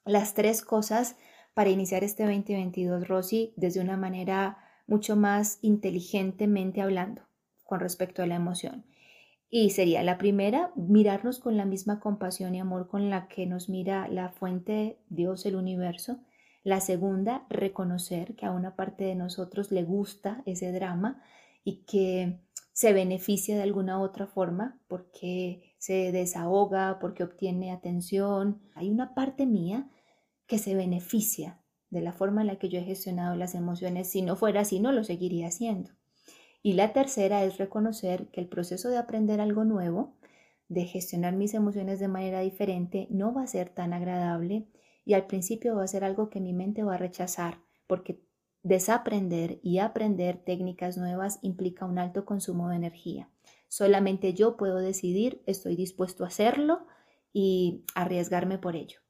las 0.05 0.33
tres 0.33 0.61
cosas 0.61 1.15
para 1.57 1.71
iniciar 1.71 2.03
este 2.03 2.21
2022, 2.21 3.07
Rosy, 3.07 3.51
desde 3.55 3.81
una 3.81 3.97
manera 3.97 4.59
mucho 4.85 5.15
más 5.15 5.57
inteligentemente 5.63 6.81
hablando 6.83 7.23
con 7.63 7.79
respecto 7.79 8.21
a 8.21 8.27
la 8.27 8.35
emoción. 8.35 8.85
Y 9.49 9.71
sería 9.71 10.03
la 10.03 10.19
primera, 10.19 10.71
mirarnos 10.75 11.39
con 11.39 11.57
la 11.57 11.65
misma 11.65 11.99
compasión 11.99 12.53
y 12.53 12.59
amor 12.59 12.87
con 12.87 13.09
la 13.09 13.27
que 13.27 13.47
nos 13.47 13.69
mira 13.69 14.07
la 14.07 14.29
fuente, 14.29 14.99
Dios, 15.09 15.47
el 15.47 15.55
universo. 15.55 16.19
La 16.63 16.79
segunda, 16.79 17.47
reconocer 17.49 18.35
que 18.35 18.45
a 18.45 18.51
una 18.51 18.75
parte 18.75 19.05
de 19.05 19.15
nosotros 19.15 19.71
le 19.71 19.83
gusta 19.83 20.43
ese 20.45 20.71
drama 20.71 21.23
y 21.63 21.85
que 21.85 22.39
se 22.71 22.93
beneficia 22.93 23.55
de 23.55 23.63
alguna 23.63 23.99
otra 23.99 24.27
forma 24.27 24.79
porque 24.87 25.73
se 25.79 26.11
desahoga, 26.11 26.99
porque 26.99 27.23
obtiene 27.23 27.71
atención. 27.71 28.61
Hay 28.75 28.91
una 28.91 29.15
parte 29.15 29.47
mía 29.47 29.89
que 30.47 30.57
se 30.57 30.75
beneficia 30.75 31.61
de 31.89 32.01
la 32.01 32.13
forma 32.13 32.41
en 32.41 32.47
la 32.47 32.57
que 32.57 32.69
yo 32.69 32.79
he 32.79 32.83
gestionado 32.83 33.35
las 33.35 33.55
emociones. 33.55 34.09
Si 34.09 34.21
no 34.21 34.35
fuera 34.35 34.61
así, 34.61 34.79
no 34.79 34.91
lo 34.91 35.03
seguiría 35.03 35.47
haciendo. 35.47 35.91
Y 36.63 36.73
la 36.73 36.91
tercera 36.91 37.43
es 37.43 37.57
reconocer 37.57 38.27
que 38.27 38.41
el 38.41 38.47
proceso 38.47 38.89
de 38.89 38.97
aprender 38.97 39.39
algo 39.39 39.63
nuevo, 39.63 40.15
de 40.67 40.85
gestionar 40.85 41.35
mis 41.35 41.53
emociones 41.53 41.99
de 41.99 42.07
manera 42.07 42.41
diferente, 42.41 43.07
no 43.09 43.33
va 43.33 43.43
a 43.43 43.47
ser 43.47 43.69
tan 43.69 43.93
agradable 43.93 44.67
y 45.05 45.13
al 45.13 45.27
principio 45.27 45.75
va 45.75 45.83
a 45.83 45.87
ser 45.87 46.03
algo 46.03 46.29
que 46.29 46.41
mi 46.41 46.51
mente 46.51 46.83
va 46.83 46.95
a 46.95 46.97
rechazar 46.97 47.59
porque 47.85 48.19
Desaprender 48.67 49.61
y 49.63 49.77
aprender 49.77 50.43
técnicas 50.43 50.97
nuevas 50.97 51.39
implica 51.41 51.85
un 51.85 51.99
alto 51.99 52.25
consumo 52.25 52.67
de 52.67 52.75
energía. 52.75 53.29
Solamente 53.69 54.33
yo 54.33 54.57
puedo 54.57 54.79
decidir, 54.79 55.41
estoy 55.45 55.77
dispuesto 55.77 56.25
a 56.25 56.27
hacerlo 56.27 56.85
y 57.31 57.85
arriesgarme 57.95 58.57
por 58.57 58.75
ello. 58.75 59.06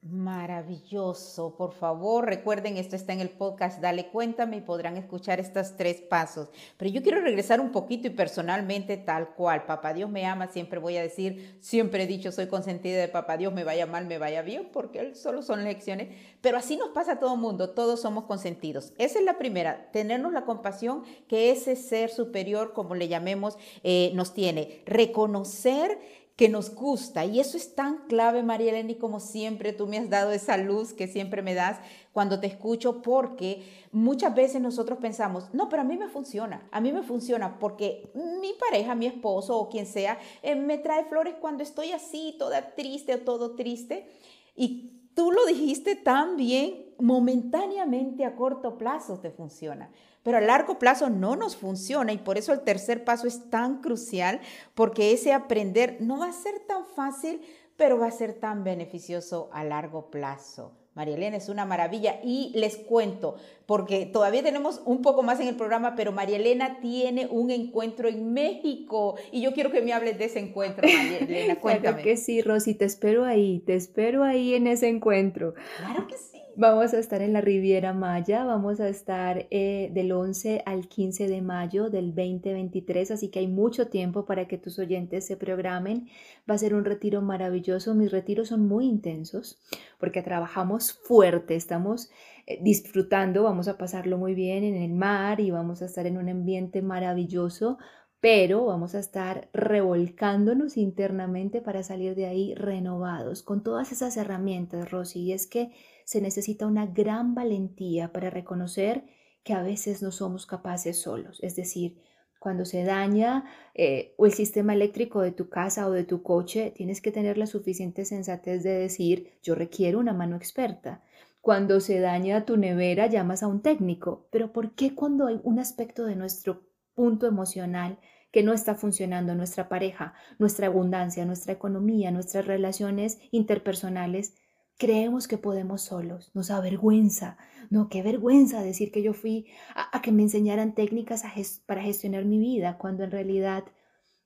Maravilloso, 0.00 1.56
por 1.56 1.72
favor, 1.72 2.24
recuerden, 2.24 2.76
esto 2.76 2.94
está 2.94 3.12
en 3.12 3.20
el 3.20 3.30
podcast 3.30 3.80
Dale 3.80 4.10
Cuéntame 4.10 4.58
y 4.58 4.60
podrán 4.60 4.96
escuchar 4.96 5.40
estos 5.40 5.76
tres 5.76 6.00
pasos. 6.00 6.50
Pero 6.76 6.88
yo 6.92 7.02
quiero 7.02 7.20
regresar 7.20 7.60
un 7.60 7.72
poquito 7.72 8.06
y 8.06 8.10
personalmente 8.10 8.96
tal 8.96 9.34
cual. 9.34 9.66
Papá 9.66 9.92
Dios 9.94 10.08
me 10.08 10.24
ama, 10.24 10.46
siempre 10.46 10.78
voy 10.78 10.96
a 10.96 11.02
decir, 11.02 11.58
siempre 11.60 12.04
he 12.04 12.06
dicho, 12.06 12.30
soy 12.30 12.46
consentida 12.46 12.96
de 12.96 13.08
Papá 13.08 13.36
Dios, 13.36 13.52
me 13.52 13.64
vaya 13.64 13.86
mal, 13.86 14.06
me 14.06 14.18
vaya 14.18 14.42
bien, 14.42 14.68
porque 14.72 15.16
solo 15.16 15.42
son 15.42 15.64
lecciones. 15.64 16.16
Pero 16.42 16.58
así 16.58 16.76
nos 16.76 16.90
pasa 16.90 17.14
a 17.14 17.18
todo 17.18 17.36
mundo, 17.36 17.70
todos 17.70 18.00
somos 18.00 18.26
consentidos. 18.26 18.92
Esa 18.98 19.18
es 19.18 19.24
la 19.24 19.36
primera, 19.36 19.90
tenernos 19.90 20.32
la 20.32 20.44
compasión 20.44 21.02
que 21.26 21.50
ese 21.50 21.74
ser 21.74 22.10
superior, 22.10 22.72
como 22.72 22.94
le 22.94 23.08
llamemos, 23.08 23.58
eh, 23.82 24.12
nos 24.14 24.32
tiene. 24.32 24.80
Reconocer 24.86 25.98
que 26.38 26.48
nos 26.48 26.72
gusta. 26.72 27.24
Y 27.24 27.40
eso 27.40 27.56
es 27.56 27.74
tan 27.74 28.06
clave, 28.06 28.44
María 28.44 28.70
Elena, 28.70 28.92
y 28.92 28.94
como 28.94 29.18
siempre 29.18 29.72
tú 29.72 29.88
me 29.88 29.98
has 29.98 30.08
dado 30.08 30.30
esa 30.30 30.56
luz 30.56 30.92
que 30.92 31.08
siempre 31.08 31.42
me 31.42 31.52
das 31.52 31.80
cuando 32.12 32.38
te 32.38 32.46
escucho, 32.46 33.02
porque 33.02 33.64
muchas 33.90 34.36
veces 34.36 34.62
nosotros 34.62 35.00
pensamos, 35.00 35.52
no, 35.52 35.68
pero 35.68 35.82
a 35.82 35.84
mí 35.84 35.96
me 35.96 36.08
funciona, 36.08 36.68
a 36.70 36.80
mí 36.80 36.92
me 36.92 37.02
funciona 37.02 37.58
porque 37.58 38.12
mi 38.14 38.52
pareja, 38.52 38.94
mi 38.94 39.06
esposo 39.06 39.58
o 39.58 39.68
quien 39.68 39.84
sea, 39.84 40.20
eh, 40.42 40.54
me 40.54 40.78
trae 40.78 41.06
flores 41.06 41.34
cuando 41.40 41.64
estoy 41.64 41.90
así, 41.90 42.36
toda 42.38 42.76
triste 42.76 43.14
o 43.14 43.18
todo 43.22 43.56
triste. 43.56 44.08
Y 44.54 44.97
tú 45.18 45.32
lo 45.32 45.46
dijiste 45.46 45.96
tan 45.96 46.36
bien, 46.36 46.94
momentáneamente 47.00 48.24
a 48.24 48.36
corto 48.36 48.78
plazo 48.78 49.18
te 49.18 49.32
funciona 49.32 49.90
pero 50.22 50.38
a 50.38 50.42
largo 50.42 50.78
plazo 50.78 51.08
no 51.08 51.36
nos 51.36 51.56
funciona 51.56 52.12
y 52.12 52.18
por 52.18 52.36
eso 52.36 52.52
el 52.52 52.60
tercer 52.60 53.02
paso 53.02 53.26
es 53.26 53.48
tan 53.48 53.80
crucial, 53.80 54.42
porque 54.74 55.12
ese 55.12 55.32
aprender 55.32 55.96
no 56.00 56.18
va 56.18 56.26
a 56.26 56.32
ser 56.32 56.60
tan 56.66 56.84
fácil, 56.84 57.40
pero 57.78 57.98
va 57.98 58.08
a 58.08 58.10
ser 58.10 58.34
tan 58.34 58.62
beneficioso 58.62 59.48
a 59.54 59.64
largo 59.64 60.10
plazo. 60.10 60.72
María 60.98 61.14
Elena 61.14 61.36
es 61.36 61.48
una 61.48 61.64
maravilla 61.64 62.18
y 62.24 62.50
les 62.56 62.76
cuento, 62.76 63.36
porque 63.66 64.04
todavía 64.04 64.42
tenemos 64.42 64.82
un 64.84 65.00
poco 65.00 65.22
más 65.22 65.38
en 65.38 65.46
el 65.46 65.54
programa, 65.54 65.94
pero 65.94 66.10
María 66.10 66.38
Elena 66.38 66.80
tiene 66.80 67.28
un 67.30 67.52
encuentro 67.52 68.08
en 68.08 68.32
México 68.32 69.14
y 69.30 69.40
yo 69.40 69.52
quiero 69.52 69.70
que 69.70 69.80
me 69.80 69.92
hables 69.92 70.18
de 70.18 70.24
ese 70.24 70.40
encuentro, 70.40 70.88
María 70.88 71.18
Elena. 71.20 71.54
Cuéntame. 71.60 71.98
Claro 71.98 72.02
que 72.02 72.16
sí, 72.16 72.42
Rosy, 72.42 72.74
te 72.74 72.84
espero 72.84 73.24
ahí, 73.24 73.60
te 73.60 73.76
espero 73.76 74.24
ahí 74.24 74.54
en 74.54 74.66
ese 74.66 74.88
encuentro. 74.88 75.54
Claro 75.76 76.08
que 76.08 76.16
sí. 76.16 76.37
Vamos 76.60 76.92
a 76.92 76.98
estar 76.98 77.22
en 77.22 77.34
la 77.34 77.40
Riviera 77.40 77.92
Maya, 77.92 78.42
vamos 78.42 78.80
a 78.80 78.88
estar 78.88 79.46
eh, 79.52 79.92
del 79.94 80.10
11 80.10 80.64
al 80.66 80.88
15 80.88 81.28
de 81.28 81.40
mayo 81.40 81.88
del 81.88 82.16
2023, 82.16 83.12
así 83.12 83.28
que 83.28 83.38
hay 83.38 83.46
mucho 83.46 83.86
tiempo 83.86 84.26
para 84.26 84.48
que 84.48 84.58
tus 84.58 84.80
oyentes 84.80 85.24
se 85.24 85.36
programen. 85.36 86.08
Va 86.50 86.56
a 86.56 86.58
ser 86.58 86.74
un 86.74 86.84
retiro 86.84 87.22
maravilloso, 87.22 87.94
mis 87.94 88.10
retiros 88.10 88.48
son 88.48 88.66
muy 88.66 88.86
intensos 88.86 89.60
porque 90.00 90.20
trabajamos 90.20 90.94
fuerte, 91.04 91.54
estamos 91.54 92.10
eh, 92.48 92.58
disfrutando, 92.60 93.44
vamos 93.44 93.68
a 93.68 93.78
pasarlo 93.78 94.18
muy 94.18 94.34
bien 94.34 94.64
en 94.64 94.74
el 94.74 94.94
mar 94.94 95.38
y 95.38 95.52
vamos 95.52 95.80
a 95.80 95.84
estar 95.84 96.08
en 96.08 96.18
un 96.18 96.28
ambiente 96.28 96.82
maravilloso 96.82 97.78
pero 98.20 98.64
vamos 98.64 98.96
a 98.96 98.98
estar 98.98 99.48
revolcándonos 99.52 100.76
internamente 100.76 101.62
para 101.62 101.84
salir 101.84 102.16
de 102.16 102.26
ahí 102.26 102.52
renovados 102.56 103.44
con 103.44 103.62
todas 103.62 103.92
esas 103.92 104.16
herramientas, 104.16 104.90
Rosy. 104.90 105.20
Y 105.20 105.32
es 105.32 105.46
que 105.46 105.70
se 106.08 106.22
necesita 106.22 106.66
una 106.66 106.86
gran 106.86 107.34
valentía 107.34 108.14
para 108.14 108.30
reconocer 108.30 109.04
que 109.44 109.52
a 109.52 109.60
veces 109.60 110.02
no 110.02 110.10
somos 110.10 110.46
capaces 110.46 110.98
solos. 111.02 111.38
Es 111.42 111.54
decir, 111.54 112.00
cuando 112.38 112.64
se 112.64 112.82
daña 112.82 113.44
eh, 113.74 114.14
el 114.18 114.32
sistema 114.32 114.72
eléctrico 114.72 115.20
de 115.20 115.32
tu 115.32 115.50
casa 115.50 115.86
o 115.86 115.90
de 115.90 116.04
tu 116.04 116.22
coche, 116.22 116.72
tienes 116.74 117.02
que 117.02 117.12
tener 117.12 117.36
la 117.36 117.44
suficiente 117.44 118.06
sensatez 118.06 118.62
de 118.62 118.70
decir, 118.70 119.34
yo 119.42 119.54
requiero 119.54 119.98
una 119.98 120.14
mano 120.14 120.34
experta. 120.34 121.02
Cuando 121.42 121.78
se 121.78 122.00
daña 122.00 122.46
tu 122.46 122.56
nevera, 122.56 123.06
llamas 123.08 123.42
a 123.42 123.48
un 123.48 123.60
técnico. 123.60 124.28
Pero 124.30 124.50
¿por 124.50 124.74
qué 124.74 124.94
cuando 124.94 125.26
hay 125.26 125.38
un 125.44 125.58
aspecto 125.58 126.06
de 126.06 126.16
nuestro 126.16 126.62
punto 126.94 127.26
emocional 127.26 127.98
que 128.32 128.42
no 128.42 128.54
está 128.54 128.76
funcionando 128.76 129.34
nuestra 129.34 129.68
pareja, 129.68 130.14
nuestra 130.38 130.68
abundancia, 130.68 131.26
nuestra 131.26 131.52
economía, 131.52 132.10
nuestras 132.12 132.46
relaciones 132.46 133.18
interpersonales, 133.30 134.32
creemos 134.78 135.26
que 135.28 135.38
podemos 135.38 135.82
solos, 135.82 136.30
nos 136.34 136.50
avergüenza, 136.50 137.36
no, 137.68 137.88
qué 137.88 138.02
vergüenza 138.02 138.62
decir 138.62 138.90
que 138.92 139.02
yo 139.02 139.12
fui 139.12 139.46
a, 139.74 140.00
que 140.00 140.12
me 140.12 140.22
enseñaran 140.22 140.74
técnicas 140.74 141.24
para 141.66 141.82
gestionar 141.82 142.24
mi 142.24 142.38
vida, 142.38 142.78
cuando 142.78 143.04
en 143.04 143.10
realidad 143.10 143.64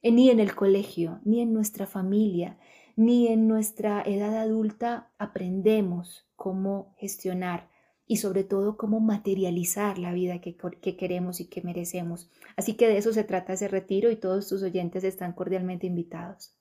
eh, 0.03 0.13
ni 0.13 0.31
en 0.31 0.39
el 0.39 0.55
colegio, 0.55 1.21
ni 1.25 1.41
en 1.41 1.53
nuestra 1.53 1.87
familia, 1.87 2.59
ni 2.95 3.29
en 3.29 3.49
nuestra 3.49 4.03
edad 4.03 4.37
adulta 4.37 5.11
aprendemos 5.19 6.27
cómo 6.37 6.95
gestionar 6.99 7.71
y 8.07 8.19
sobre 8.19 8.45
todo 8.45 8.77
cómo 8.77 9.01
materializar 9.01 9.99
la 9.99 10.13
vida 10.13 10.41
que, 10.43 10.57
que, 10.83 10.97
queremos 10.97 11.41
y 11.41 11.47
que 11.47 11.63
merecemos. 11.63 12.31
Así 12.57 12.75
que 12.75 12.89
de 12.89 12.99
eso 12.99 13.15
se 13.15 13.25
trata 13.25 13.55
ese 13.55 13.69
retiro 13.69 14.11
y 14.11 14.17
todos 14.17 14.49
tus 14.49 14.63
oyentes 14.63 15.03
están 15.05 15.33
cordialmente 15.33 15.87
invitados. 15.87 16.55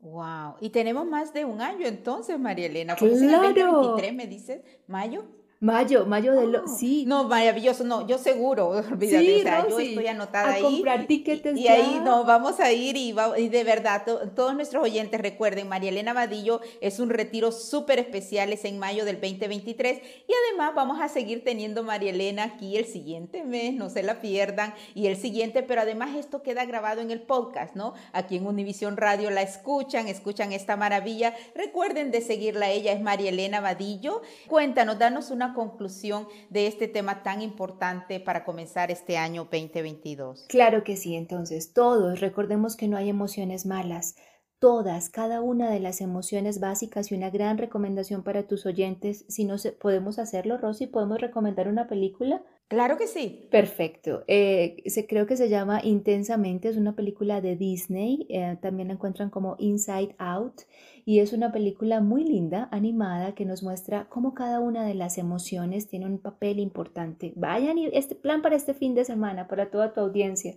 Wow, 0.00 0.54
y 0.60 0.70
tenemos 0.70 1.06
más 1.06 1.34
de 1.34 1.44
un 1.44 1.60
año 1.60 1.86
entonces, 1.86 2.38
María 2.38 2.66
Elena. 2.66 2.96
Claro. 2.96 3.96
me 4.12 4.26
dices, 4.26 4.62
mayo. 4.86 5.24
Mayo, 5.62 6.06
mayo 6.06 6.32
de 6.32 6.46
lo, 6.46 6.64
oh. 6.64 6.66
sí. 6.66 7.04
No, 7.06 7.24
maravilloso, 7.24 7.84
no, 7.84 8.06
yo 8.06 8.16
seguro, 8.16 8.68
olvídate, 8.90 9.26
sí, 9.26 9.40
o 9.40 9.42
sea, 9.42 9.68
yo 9.68 9.78
estoy 9.78 10.06
anotada 10.06 10.54
ahí. 10.54 10.62
comprar 10.62 11.06
tickets 11.06 11.54
y, 11.54 11.68
ahí 11.68 12.00
no, 12.02 12.24
vamos 12.24 12.60
a 12.60 12.72
ir 12.72 12.96
y, 12.96 13.14
y 13.36 13.48
de 13.50 13.62
verdad, 13.62 14.06
todos 14.34 14.54
nuestros 14.54 14.82
oyentes 14.82 15.20
recuerden, 15.20 15.68
María 15.68 15.90
Elena 15.90 16.14
Vadillo 16.14 16.62
es 16.80 16.98
un 16.98 17.10
retiro 17.10 17.52
súper 17.52 17.98
especial, 17.98 18.54
es 18.54 18.64
en 18.64 18.78
mayo 18.78 19.04
del 19.04 19.20
2023 19.20 19.98
y 20.26 20.32
además 20.48 20.74
vamos 20.74 20.98
a 20.98 21.08
seguir 21.08 21.44
teniendo 21.44 21.82
María 21.84 22.08
Elena 22.08 22.44
aquí 22.44 22.78
el 22.78 22.86
siguiente 22.86 23.44
mes, 23.44 23.74
no 23.74 23.90
se 23.90 24.02
la 24.02 24.22
pierdan, 24.22 24.72
y 24.94 25.08
el 25.08 25.18
siguiente, 25.18 25.62
pero 25.62 25.82
además 25.82 26.16
esto 26.16 26.42
queda 26.42 26.64
grabado 26.64 27.02
en 27.02 27.10
el 27.10 27.20
podcast, 27.20 27.76
¿no? 27.76 27.92
Aquí 28.14 28.36
en 28.36 28.46
Univisión 28.46 28.96
Radio 28.96 29.28
la 29.28 29.42
escuchan, 29.42 30.08
escuchan 30.08 30.52
esta 30.52 30.78
maravilla. 30.78 31.34
Recuerden 31.54 32.10
de 32.10 32.22
seguirla, 32.22 32.70
ella 32.70 32.92
es 32.92 33.02
María 33.02 33.28
Elena 33.28 33.60
Vadillo. 33.60 34.22
Cuéntanos, 34.46 34.98
danos 34.98 35.30
una 35.30 35.49
conclusión 35.54 36.26
de 36.48 36.66
este 36.66 36.88
tema 36.88 37.22
tan 37.22 37.42
importante 37.42 38.20
para 38.20 38.44
comenzar 38.44 38.90
este 38.90 39.16
año 39.16 39.44
2022? 39.44 40.46
Claro 40.48 40.84
que 40.84 40.96
sí, 40.96 41.14
entonces 41.14 41.72
todos 41.72 42.20
recordemos 42.20 42.76
que 42.76 42.88
no 42.88 42.96
hay 42.96 43.08
emociones 43.08 43.66
malas. 43.66 44.16
Todas, 44.58 45.08
cada 45.08 45.40
una 45.40 45.70
de 45.70 45.80
las 45.80 46.00
emociones 46.00 46.60
básicas 46.60 47.10
y 47.10 47.14
una 47.14 47.30
gran 47.30 47.56
recomendación 47.56 48.22
para 48.22 48.46
tus 48.46 48.66
oyentes. 48.66 49.24
Si 49.28 49.44
no 49.44 49.56
podemos 49.80 50.18
hacerlo, 50.18 50.58
Rosy, 50.58 50.86
podemos 50.86 51.20
recomendar 51.20 51.66
una 51.66 51.88
película 51.88 52.42
Claro 52.70 52.96
que 52.96 53.08
sí. 53.08 53.48
Perfecto. 53.50 54.22
Eh, 54.28 54.76
se, 54.86 55.04
creo 55.08 55.26
que 55.26 55.36
se 55.36 55.48
llama 55.48 55.80
Intensamente, 55.82 56.68
es 56.68 56.76
una 56.76 56.94
película 56.94 57.40
de 57.40 57.56
Disney, 57.56 58.28
eh, 58.28 58.58
también 58.62 58.86
la 58.86 58.94
encuentran 58.94 59.28
como 59.28 59.56
Inside 59.58 60.14
Out 60.18 60.60
y 61.04 61.18
es 61.18 61.32
una 61.32 61.50
película 61.50 62.00
muy 62.00 62.22
linda, 62.22 62.68
animada, 62.70 63.34
que 63.34 63.44
nos 63.44 63.64
muestra 63.64 64.08
cómo 64.08 64.34
cada 64.34 64.60
una 64.60 64.86
de 64.86 64.94
las 64.94 65.18
emociones 65.18 65.88
tiene 65.88 66.06
un 66.06 66.18
papel 66.18 66.60
importante. 66.60 67.32
Vayan 67.34 67.76
y 67.76 67.86
este 67.86 68.14
plan 68.14 68.40
para 68.40 68.54
este 68.54 68.72
fin 68.72 68.94
de 68.94 69.04
semana, 69.04 69.48
para 69.48 69.72
toda 69.72 69.92
tu 69.92 69.98
audiencia. 69.98 70.56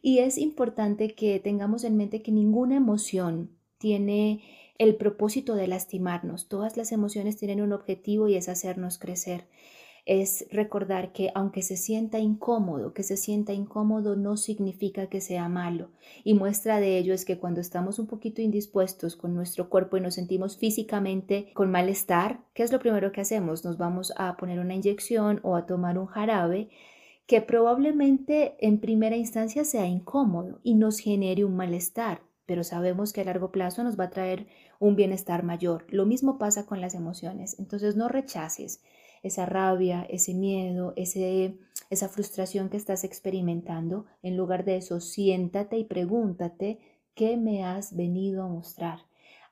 Y 0.00 0.20
es 0.20 0.38
importante 0.38 1.14
que 1.14 1.40
tengamos 1.40 1.84
en 1.84 1.98
mente 1.98 2.22
que 2.22 2.32
ninguna 2.32 2.76
emoción 2.76 3.50
tiene 3.76 4.42
el 4.78 4.96
propósito 4.96 5.56
de 5.56 5.68
lastimarnos. 5.68 6.48
Todas 6.48 6.78
las 6.78 6.90
emociones 6.90 7.36
tienen 7.36 7.60
un 7.60 7.74
objetivo 7.74 8.28
y 8.28 8.36
es 8.36 8.48
hacernos 8.48 8.96
crecer 8.96 9.44
es 10.06 10.46
recordar 10.50 11.12
que 11.12 11.30
aunque 11.34 11.62
se 11.62 11.76
sienta 11.76 12.18
incómodo, 12.18 12.92
que 12.92 13.02
se 13.02 13.16
sienta 13.16 13.54
incómodo 13.54 14.16
no 14.16 14.36
significa 14.36 15.08
que 15.08 15.20
sea 15.20 15.48
malo. 15.48 15.90
Y 16.24 16.34
muestra 16.34 16.78
de 16.78 16.98
ello 16.98 17.14
es 17.14 17.24
que 17.24 17.38
cuando 17.38 17.60
estamos 17.60 17.98
un 17.98 18.06
poquito 18.06 18.42
indispuestos 18.42 19.16
con 19.16 19.34
nuestro 19.34 19.70
cuerpo 19.70 19.96
y 19.96 20.00
nos 20.00 20.14
sentimos 20.14 20.58
físicamente 20.58 21.52
con 21.54 21.70
malestar, 21.70 22.40
¿qué 22.52 22.62
es 22.62 22.72
lo 22.72 22.80
primero 22.80 23.12
que 23.12 23.22
hacemos? 23.22 23.64
Nos 23.64 23.78
vamos 23.78 24.12
a 24.16 24.36
poner 24.36 24.58
una 24.58 24.74
inyección 24.74 25.40
o 25.42 25.56
a 25.56 25.66
tomar 25.66 25.98
un 25.98 26.06
jarabe 26.06 26.68
que 27.26 27.40
probablemente 27.40 28.56
en 28.58 28.80
primera 28.80 29.16
instancia 29.16 29.64
sea 29.64 29.86
incómodo 29.86 30.60
y 30.62 30.74
nos 30.74 30.98
genere 30.98 31.46
un 31.46 31.56
malestar, 31.56 32.20
pero 32.44 32.62
sabemos 32.62 33.14
que 33.14 33.22
a 33.22 33.24
largo 33.24 33.50
plazo 33.50 33.82
nos 33.82 33.98
va 33.98 34.04
a 34.04 34.10
traer 34.10 34.46
un 34.78 34.96
bienestar 34.96 35.42
mayor. 35.44 35.86
Lo 35.88 36.04
mismo 36.04 36.36
pasa 36.36 36.66
con 36.66 36.82
las 36.82 36.94
emociones, 36.94 37.58
entonces 37.58 37.96
no 37.96 38.08
rechaces 38.08 38.82
esa 39.24 39.46
rabia, 39.46 40.06
ese 40.10 40.34
miedo, 40.34 40.92
ese, 40.96 41.56
esa 41.90 42.08
frustración 42.08 42.68
que 42.68 42.76
estás 42.76 43.04
experimentando, 43.04 44.04
en 44.22 44.36
lugar 44.36 44.64
de 44.64 44.76
eso, 44.76 45.00
siéntate 45.00 45.78
y 45.78 45.84
pregúntate 45.84 46.78
qué 47.14 47.36
me 47.38 47.64
has 47.64 47.96
venido 47.96 48.44
a 48.44 48.48
mostrar. 48.48 49.00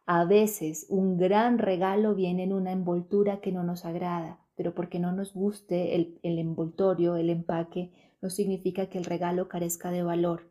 A 0.04 0.24
veces 0.26 0.87
un 0.90 1.16
gran 1.16 1.58
regalo 1.58 2.14
viene 2.14 2.42
en 2.42 2.52
una 2.52 2.70
envoltura 2.70 3.40
que 3.40 3.50
no 3.50 3.64
nos 3.64 3.87
agrada, 3.87 4.40
pero 4.56 4.74
porque 4.74 4.98
no 4.98 5.11
nos 5.11 5.32
guste 5.32 5.96
el, 5.96 6.18
el 6.22 6.38
envoltorio, 6.38 7.16
el 7.16 7.30
empaque, 7.30 7.90
no 8.20 8.28
significa 8.28 8.87
que 8.87 8.98
el 8.98 9.04
regalo 9.04 9.48
carezca 9.48 9.90
de 9.90 10.02
valor. 10.02 10.50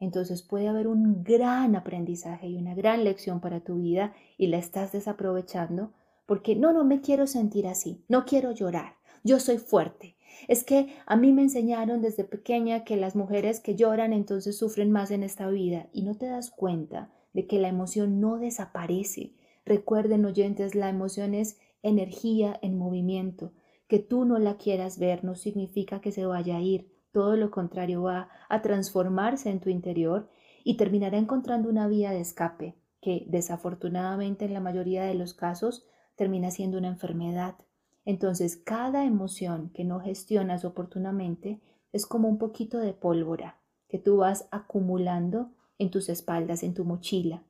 Entonces 0.00 0.42
puede 0.42 0.66
haber 0.66 0.86
un 0.86 1.22
gran 1.22 1.76
aprendizaje 1.76 2.48
y 2.48 2.56
una 2.56 2.74
gran 2.74 3.04
lección 3.04 3.40
para 3.40 3.60
tu 3.60 3.76
vida 3.76 4.14
y 4.38 4.46
la 4.46 4.56
estás 4.56 4.92
desaprovechando 4.92 5.92
porque 6.32 6.56
no, 6.56 6.72
no 6.72 6.82
me 6.82 7.02
quiero 7.02 7.26
sentir 7.26 7.66
así, 7.66 8.06
no 8.08 8.24
quiero 8.24 8.52
llorar, 8.52 8.94
yo 9.22 9.38
soy 9.38 9.58
fuerte. 9.58 10.16
Es 10.48 10.64
que 10.64 10.96
a 11.04 11.14
mí 11.14 11.30
me 11.30 11.42
enseñaron 11.42 12.00
desde 12.00 12.24
pequeña 12.24 12.84
que 12.84 12.96
las 12.96 13.14
mujeres 13.14 13.60
que 13.60 13.76
lloran 13.76 14.14
entonces 14.14 14.56
sufren 14.56 14.90
más 14.90 15.10
en 15.10 15.24
esta 15.24 15.50
vida 15.50 15.90
y 15.92 16.04
no 16.04 16.14
te 16.14 16.24
das 16.24 16.50
cuenta 16.50 17.12
de 17.34 17.46
que 17.46 17.58
la 17.58 17.68
emoción 17.68 18.18
no 18.18 18.38
desaparece. 18.38 19.34
Recuerden 19.66 20.24
oyentes, 20.24 20.74
la 20.74 20.88
emoción 20.88 21.34
es 21.34 21.58
energía 21.82 22.58
en 22.62 22.78
movimiento. 22.78 23.52
Que 23.86 23.98
tú 23.98 24.24
no 24.24 24.38
la 24.38 24.56
quieras 24.56 24.98
ver 24.98 25.24
no 25.24 25.34
significa 25.34 26.00
que 26.00 26.12
se 26.12 26.24
vaya 26.24 26.56
a 26.56 26.62
ir, 26.62 26.90
todo 27.12 27.36
lo 27.36 27.50
contrario 27.50 28.04
va 28.04 28.30
a 28.48 28.62
transformarse 28.62 29.50
en 29.50 29.60
tu 29.60 29.68
interior 29.68 30.30
y 30.64 30.78
terminará 30.78 31.18
encontrando 31.18 31.68
una 31.68 31.88
vía 31.88 32.10
de 32.10 32.20
escape 32.20 32.78
que 33.02 33.26
desafortunadamente 33.28 34.46
en 34.46 34.54
la 34.54 34.60
mayoría 34.60 35.04
de 35.04 35.14
los 35.14 35.34
casos 35.34 35.84
termina 36.16 36.50
siendo 36.50 36.78
una 36.78 36.88
enfermedad. 36.88 37.56
Entonces, 38.04 38.56
cada 38.56 39.04
emoción 39.04 39.70
que 39.74 39.84
no 39.84 40.00
gestionas 40.00 40.64
oportunamente 40.64 41.60
es 41.92 42.06
como 42.06 42.28
un 42.28 42.38
poquito 42.38 42.78
de 42.78 42.92
pólvora 42.92 43.58
que 43.88 43.98
tú 43.98 44.18
vas 44.18 44.48
acumulando 44.50 45.50
en 45.78 45.90
tus 45.90 46.08
espaldas, 46.08 46.62
en 46.62 46.74
tu 46.74 46.84
mochila. 46.84 47.42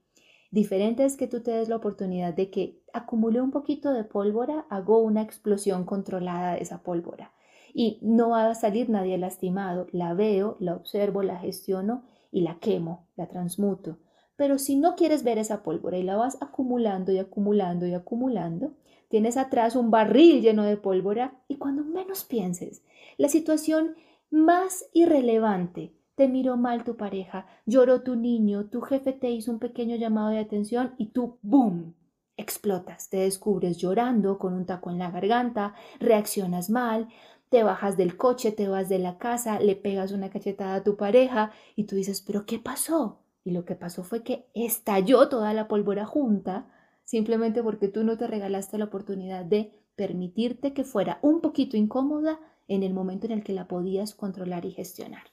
Diferente 0.51 1.05
es 1.05 1.17
que 1.17 1.29
tú 1.29 1.41
te 1.41 1.53
des 1.53 1.69
la 1.69 1.77
oportunidad 1.77 2.35
de 2.35 2.51
que 2.51 2.83
acumule 2.93 3.41
un 3.41 3.51
poquito 3.51 3.93
de 3.93 4.05
pólvora, 4.05 4.67
hago 4.69 4.99
una 4.99 5.23
explosión 5.23 5.85
controlada 5.85 6.55
de 6.55 6.61
esa 6.61 6.83
pólvora. 6.83 7.33
Y 7.73 7.99
no 8.03 8.31
va 8.31 8.51
a 8.51 8.55
salir 8.55 8.91
nadie 8.91 9.17
lastimado. 9.17 9.87
La 9.93 10.13
veo, 10.13 10.57
la 10.61 10.75
observo, 10.75 11.23
la 11.23 11.39
gestiono 11.39 12.03
y 12.31 12.43
la 12.43 12.59
quemo, 12.59 13.07
la 13.17 13.29
transmuto. 13.29 13.99
Pero 14.37 14.59
si 14.59 14.77
no 14.77 14.97
quieres 14.97 15.23
ver 15.25 15.39
esa 15.39 15.63
pólvora 15.63 15.99
y 15.99 16.03
la 16.03 16.17
vas 16.17 16.39
acumulando 16.41 17.13
y 17.13 17.19
acumulando 17.19 17.87
y 17.87 17.95
acumulando, 17.95 18.75
tienes 19.09 19.37
atrás 19.37 19.77
un 19.77 19.91
barril 19.91 20.41
lleno 20.43 20.65
de 20.65 20.77
pólvora 20.77 21.41
y 21.49 21.57
cuando 21.57 21.85
menos 21.85 22.25
pienses, 22.25 22.83
la 23.19 23.29
situación 23.29 23.95
más 24.31 24.87
irrelevante, 24.95 25.95
te 26.15 26.29
miró 26.29 26.57
mal 26.57 26.85
tu 26.85 26.97
pareja, 26.97 27.47
lloró 27.67 28.03
tu 28.03 28.17
niño, 28.17 28.67
tu 28.71 28.81
jefe 28.81 29.13
te 29.13 29.31
hizo 29.31 29.51
un 29.51 29.59
pequeño 29.59 29.97
llamado 29.97 30.31
de 30.31 30.39
atención 30.39 30.95
y 30.99 31.07
tú, 31.11 31.39
¡boom!, 31.43 31.95
explotas, 32.37 33.09
te 33.11 33.19
descubres 33.19 33.79
llorando 33.79 34.39
con 34.39 34.55
un 34.55 34.67
taco 34.67 34.91
en 34.91 34.99
la 34.99 35.11
garganta, 35.11 35.75
reaccionas 36.01 36.71
mal, 36.71 37.09
te 37.51 37.63
bajas 37.63 37.97
del 37.97 38.17
coche, 38.17 38.53
te 38.53 38.69
vas 38.69 38.89
de 38.89 38.99
la 38.99 39.19
casa, 39.19 39.61
le 39.61 39.77
pegas 39.77 40.13
una 40.13 40.31
cachetada 40.31 40.77
a 40.77 40.85
tu 40.85 40.97
pareja 40.97 41.53
y 41.77 41.85
tú 41.85 41.97
dices, 41.97 42.23
pero 42.23 42.47
¿qué 42.47 42.59
pasó? 42.59 43.22
Y 43.45 43.51
lo 43.51 43.65
que 43.65 43.75
pasó 43.75 44.05
fue 44.05 44.23
que 44.23 44.49
estalló 44.55 45.29
toda 45.29 45.53
la 45.53 45.69
pólvora 45.69 46.07
junta, 46.07 46.69
simplemente 47.05 47.63
porque 47.63 47.89
tú 47.89 48.05
no 48.05 48.17
te 48.17 48.27
regalaste 48.27 48.79
la 48.79 48.85
oportunidad 48.85 49.45
de 49.45 49.73
permitirte 49.97 50.73
que 50.73 50.85
fuera 50.85 51.19
un 51.23 51.41
poquito 51.41 51.77
incómoda 51.77 52.41
en 52.69 52.83
el 52.83 52.95
momento 52.95 53.27
en 53.27 53.33
el 53.33 53.45
que 53.45 53.53
la 53.53 53.69
podías 53.69 54.15
controlar 54.15 54.65
y 54.65 54.71
gestionar 54.71 55.25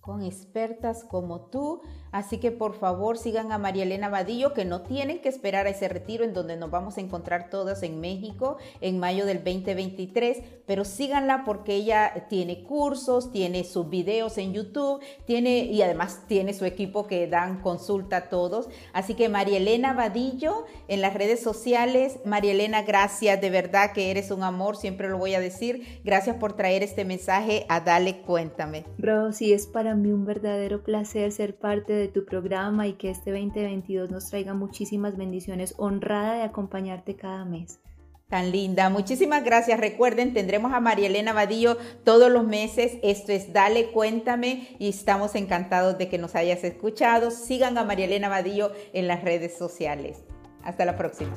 con 0.00 0.22
expertas 0.22 1.04
como 1.04 1.46
tú. 1.46 1.82
Así 2.12 2.38
que 2.38 2.50
por 2.50 2.74
favor 2.74 3.18
sigan 3.18 3.52
a 3.52 3.58
María 3.58 3.84
Elena 3.84 4.08
Vadillo, 4.08 4.52
que 4.54 4.64
no 4.64 4.82
tienen 4.82 5.20
que 5.20 5.28
esperar 5.28 5.66
a 5.66 5.70
ese 5.70 5.88
retiro 5.88 6.24
en 6.24 6.34
donde 6.34 6.56
nos 6.56 6.70
vamos 6.70 6.96
a 6.96 7.00
encontrar 7.00 7.50
todas 7.50 7.82
en 7.82 8.00
México 8.00 8.58
en 8.80 8.98
mayo 8.98 9.26
del 9.26 9.38
2023, 9.38 10.42
pero 10.66 10.84
síganla 10.84 11.44
porque 11.44 11.74
ella 11.74 12.26
tiene 12.28 12.62
cursos, 12.64 13.30
tiene 13.30 13.64
sus 13.64 13.88
videos 13.88 14.38
en 14.38 14.52
YouTube, 14.52 15.02
tiene 15.24 15.64
y 15.64 15.82
además 15.82 16.24
tiene 16.26 16.54
su 16.54 16.64
equipo 16.64 17.06
que 17.06 17.26
dan 17.26 17.60
consulta 17.60 18.16
a 18.16 18.28
todos. 18.28 18.68
Así 18.92 19.14
que 19.14 19.28
María 19.28 19.58
Elena 19.58 19.92
Vadillo 19.92 20.64
en 20.88 21.00
las 21.00 21.14
redes 21.14 21.42
sociales. 21.42 22.20
María 22.24 22.52
Elena, 22.52 22.82
gracias, 22.82 23.40
de 23.40 23.50
verdad 23.50 23.92
que 23.92 24.10
eres 24.10 24.30
un 24.30 24.42
amor, 24.42 24.76
siempre 24.76 25.08
lo 25.08 25.18
voy 25.18 25.34
a 25.34 25.40
decir. 25.40 26.00
Gracias 26.04 26.36
por 26.36 26.54
traer 26.54 26.82
este 26.82 27.04
mensaje 27.04 27.66
a 27.68 27.80
Dale 27.80 28.22
Cuéntame. 28.22 28.84
Rosy, 28.98 29.52
es 29.52 29.66
para 29.66 29.94
mí 29.94 30.12
un 30.12 30.24
verdadero 30.24 30.82
placer 30.82 31.32
ser 31.32 31.56
parte 31.56 31.99
de 32.00 32.08
tu 32.08 32.24
programa 32.24 32.86
y 32.86 32.94
que 32.94 33.10
este 33.10 33.30
2022 33.30 34.10
nos 34.10 34.30
traiga 34.30 34.54
muchísimas 34.54 35.16
bendiciones. 35.16 35.74
Honrada 35.78 36.34
de 36.34 36.42
acompañarte 36.42 37.16
cada 37.16 37.44
mes. 37.44 37.80
Tan 38.28 38.52
linda. 38.52 38.88
Muchísimas 38.90 39.42
gracias. 39.44 39.80
Recuerden, 39.80 40.32
tendremos 40.32 40.72
a 40.72 40.78
María 40.78 41.08
Elena 41.08 41.32
Vadillo 41.32 41.76
todos 42.04 42.30
los 42.30 42.44
meses. 42.44 42.98
Esto 43.02 43.32
es 43.32 43.52
Dale 43.52 43.90
Cuéntame 43.90 44.76
y 44.78 44.88
estamos 44.88 45.34
encantados 45.34 45.98
de 45.98 46.08
que 46.08 46.16
nos 46.16 46.36
hayas 46.36 46.62
escuchado. 46.62 47.32
Sigan 47.32 47.76
a 47.76 47.84
María 47.84 48.04
Elena 48.04 48.28
Vadillo 48.28 48.70
en 48.92 49.08
las 49.08 49.24
redes 49.24 49.58
sociales. 49.58 50.22
Hasta 50.62 50.84
la 50.84 50.96
próxima. 50.96 51.36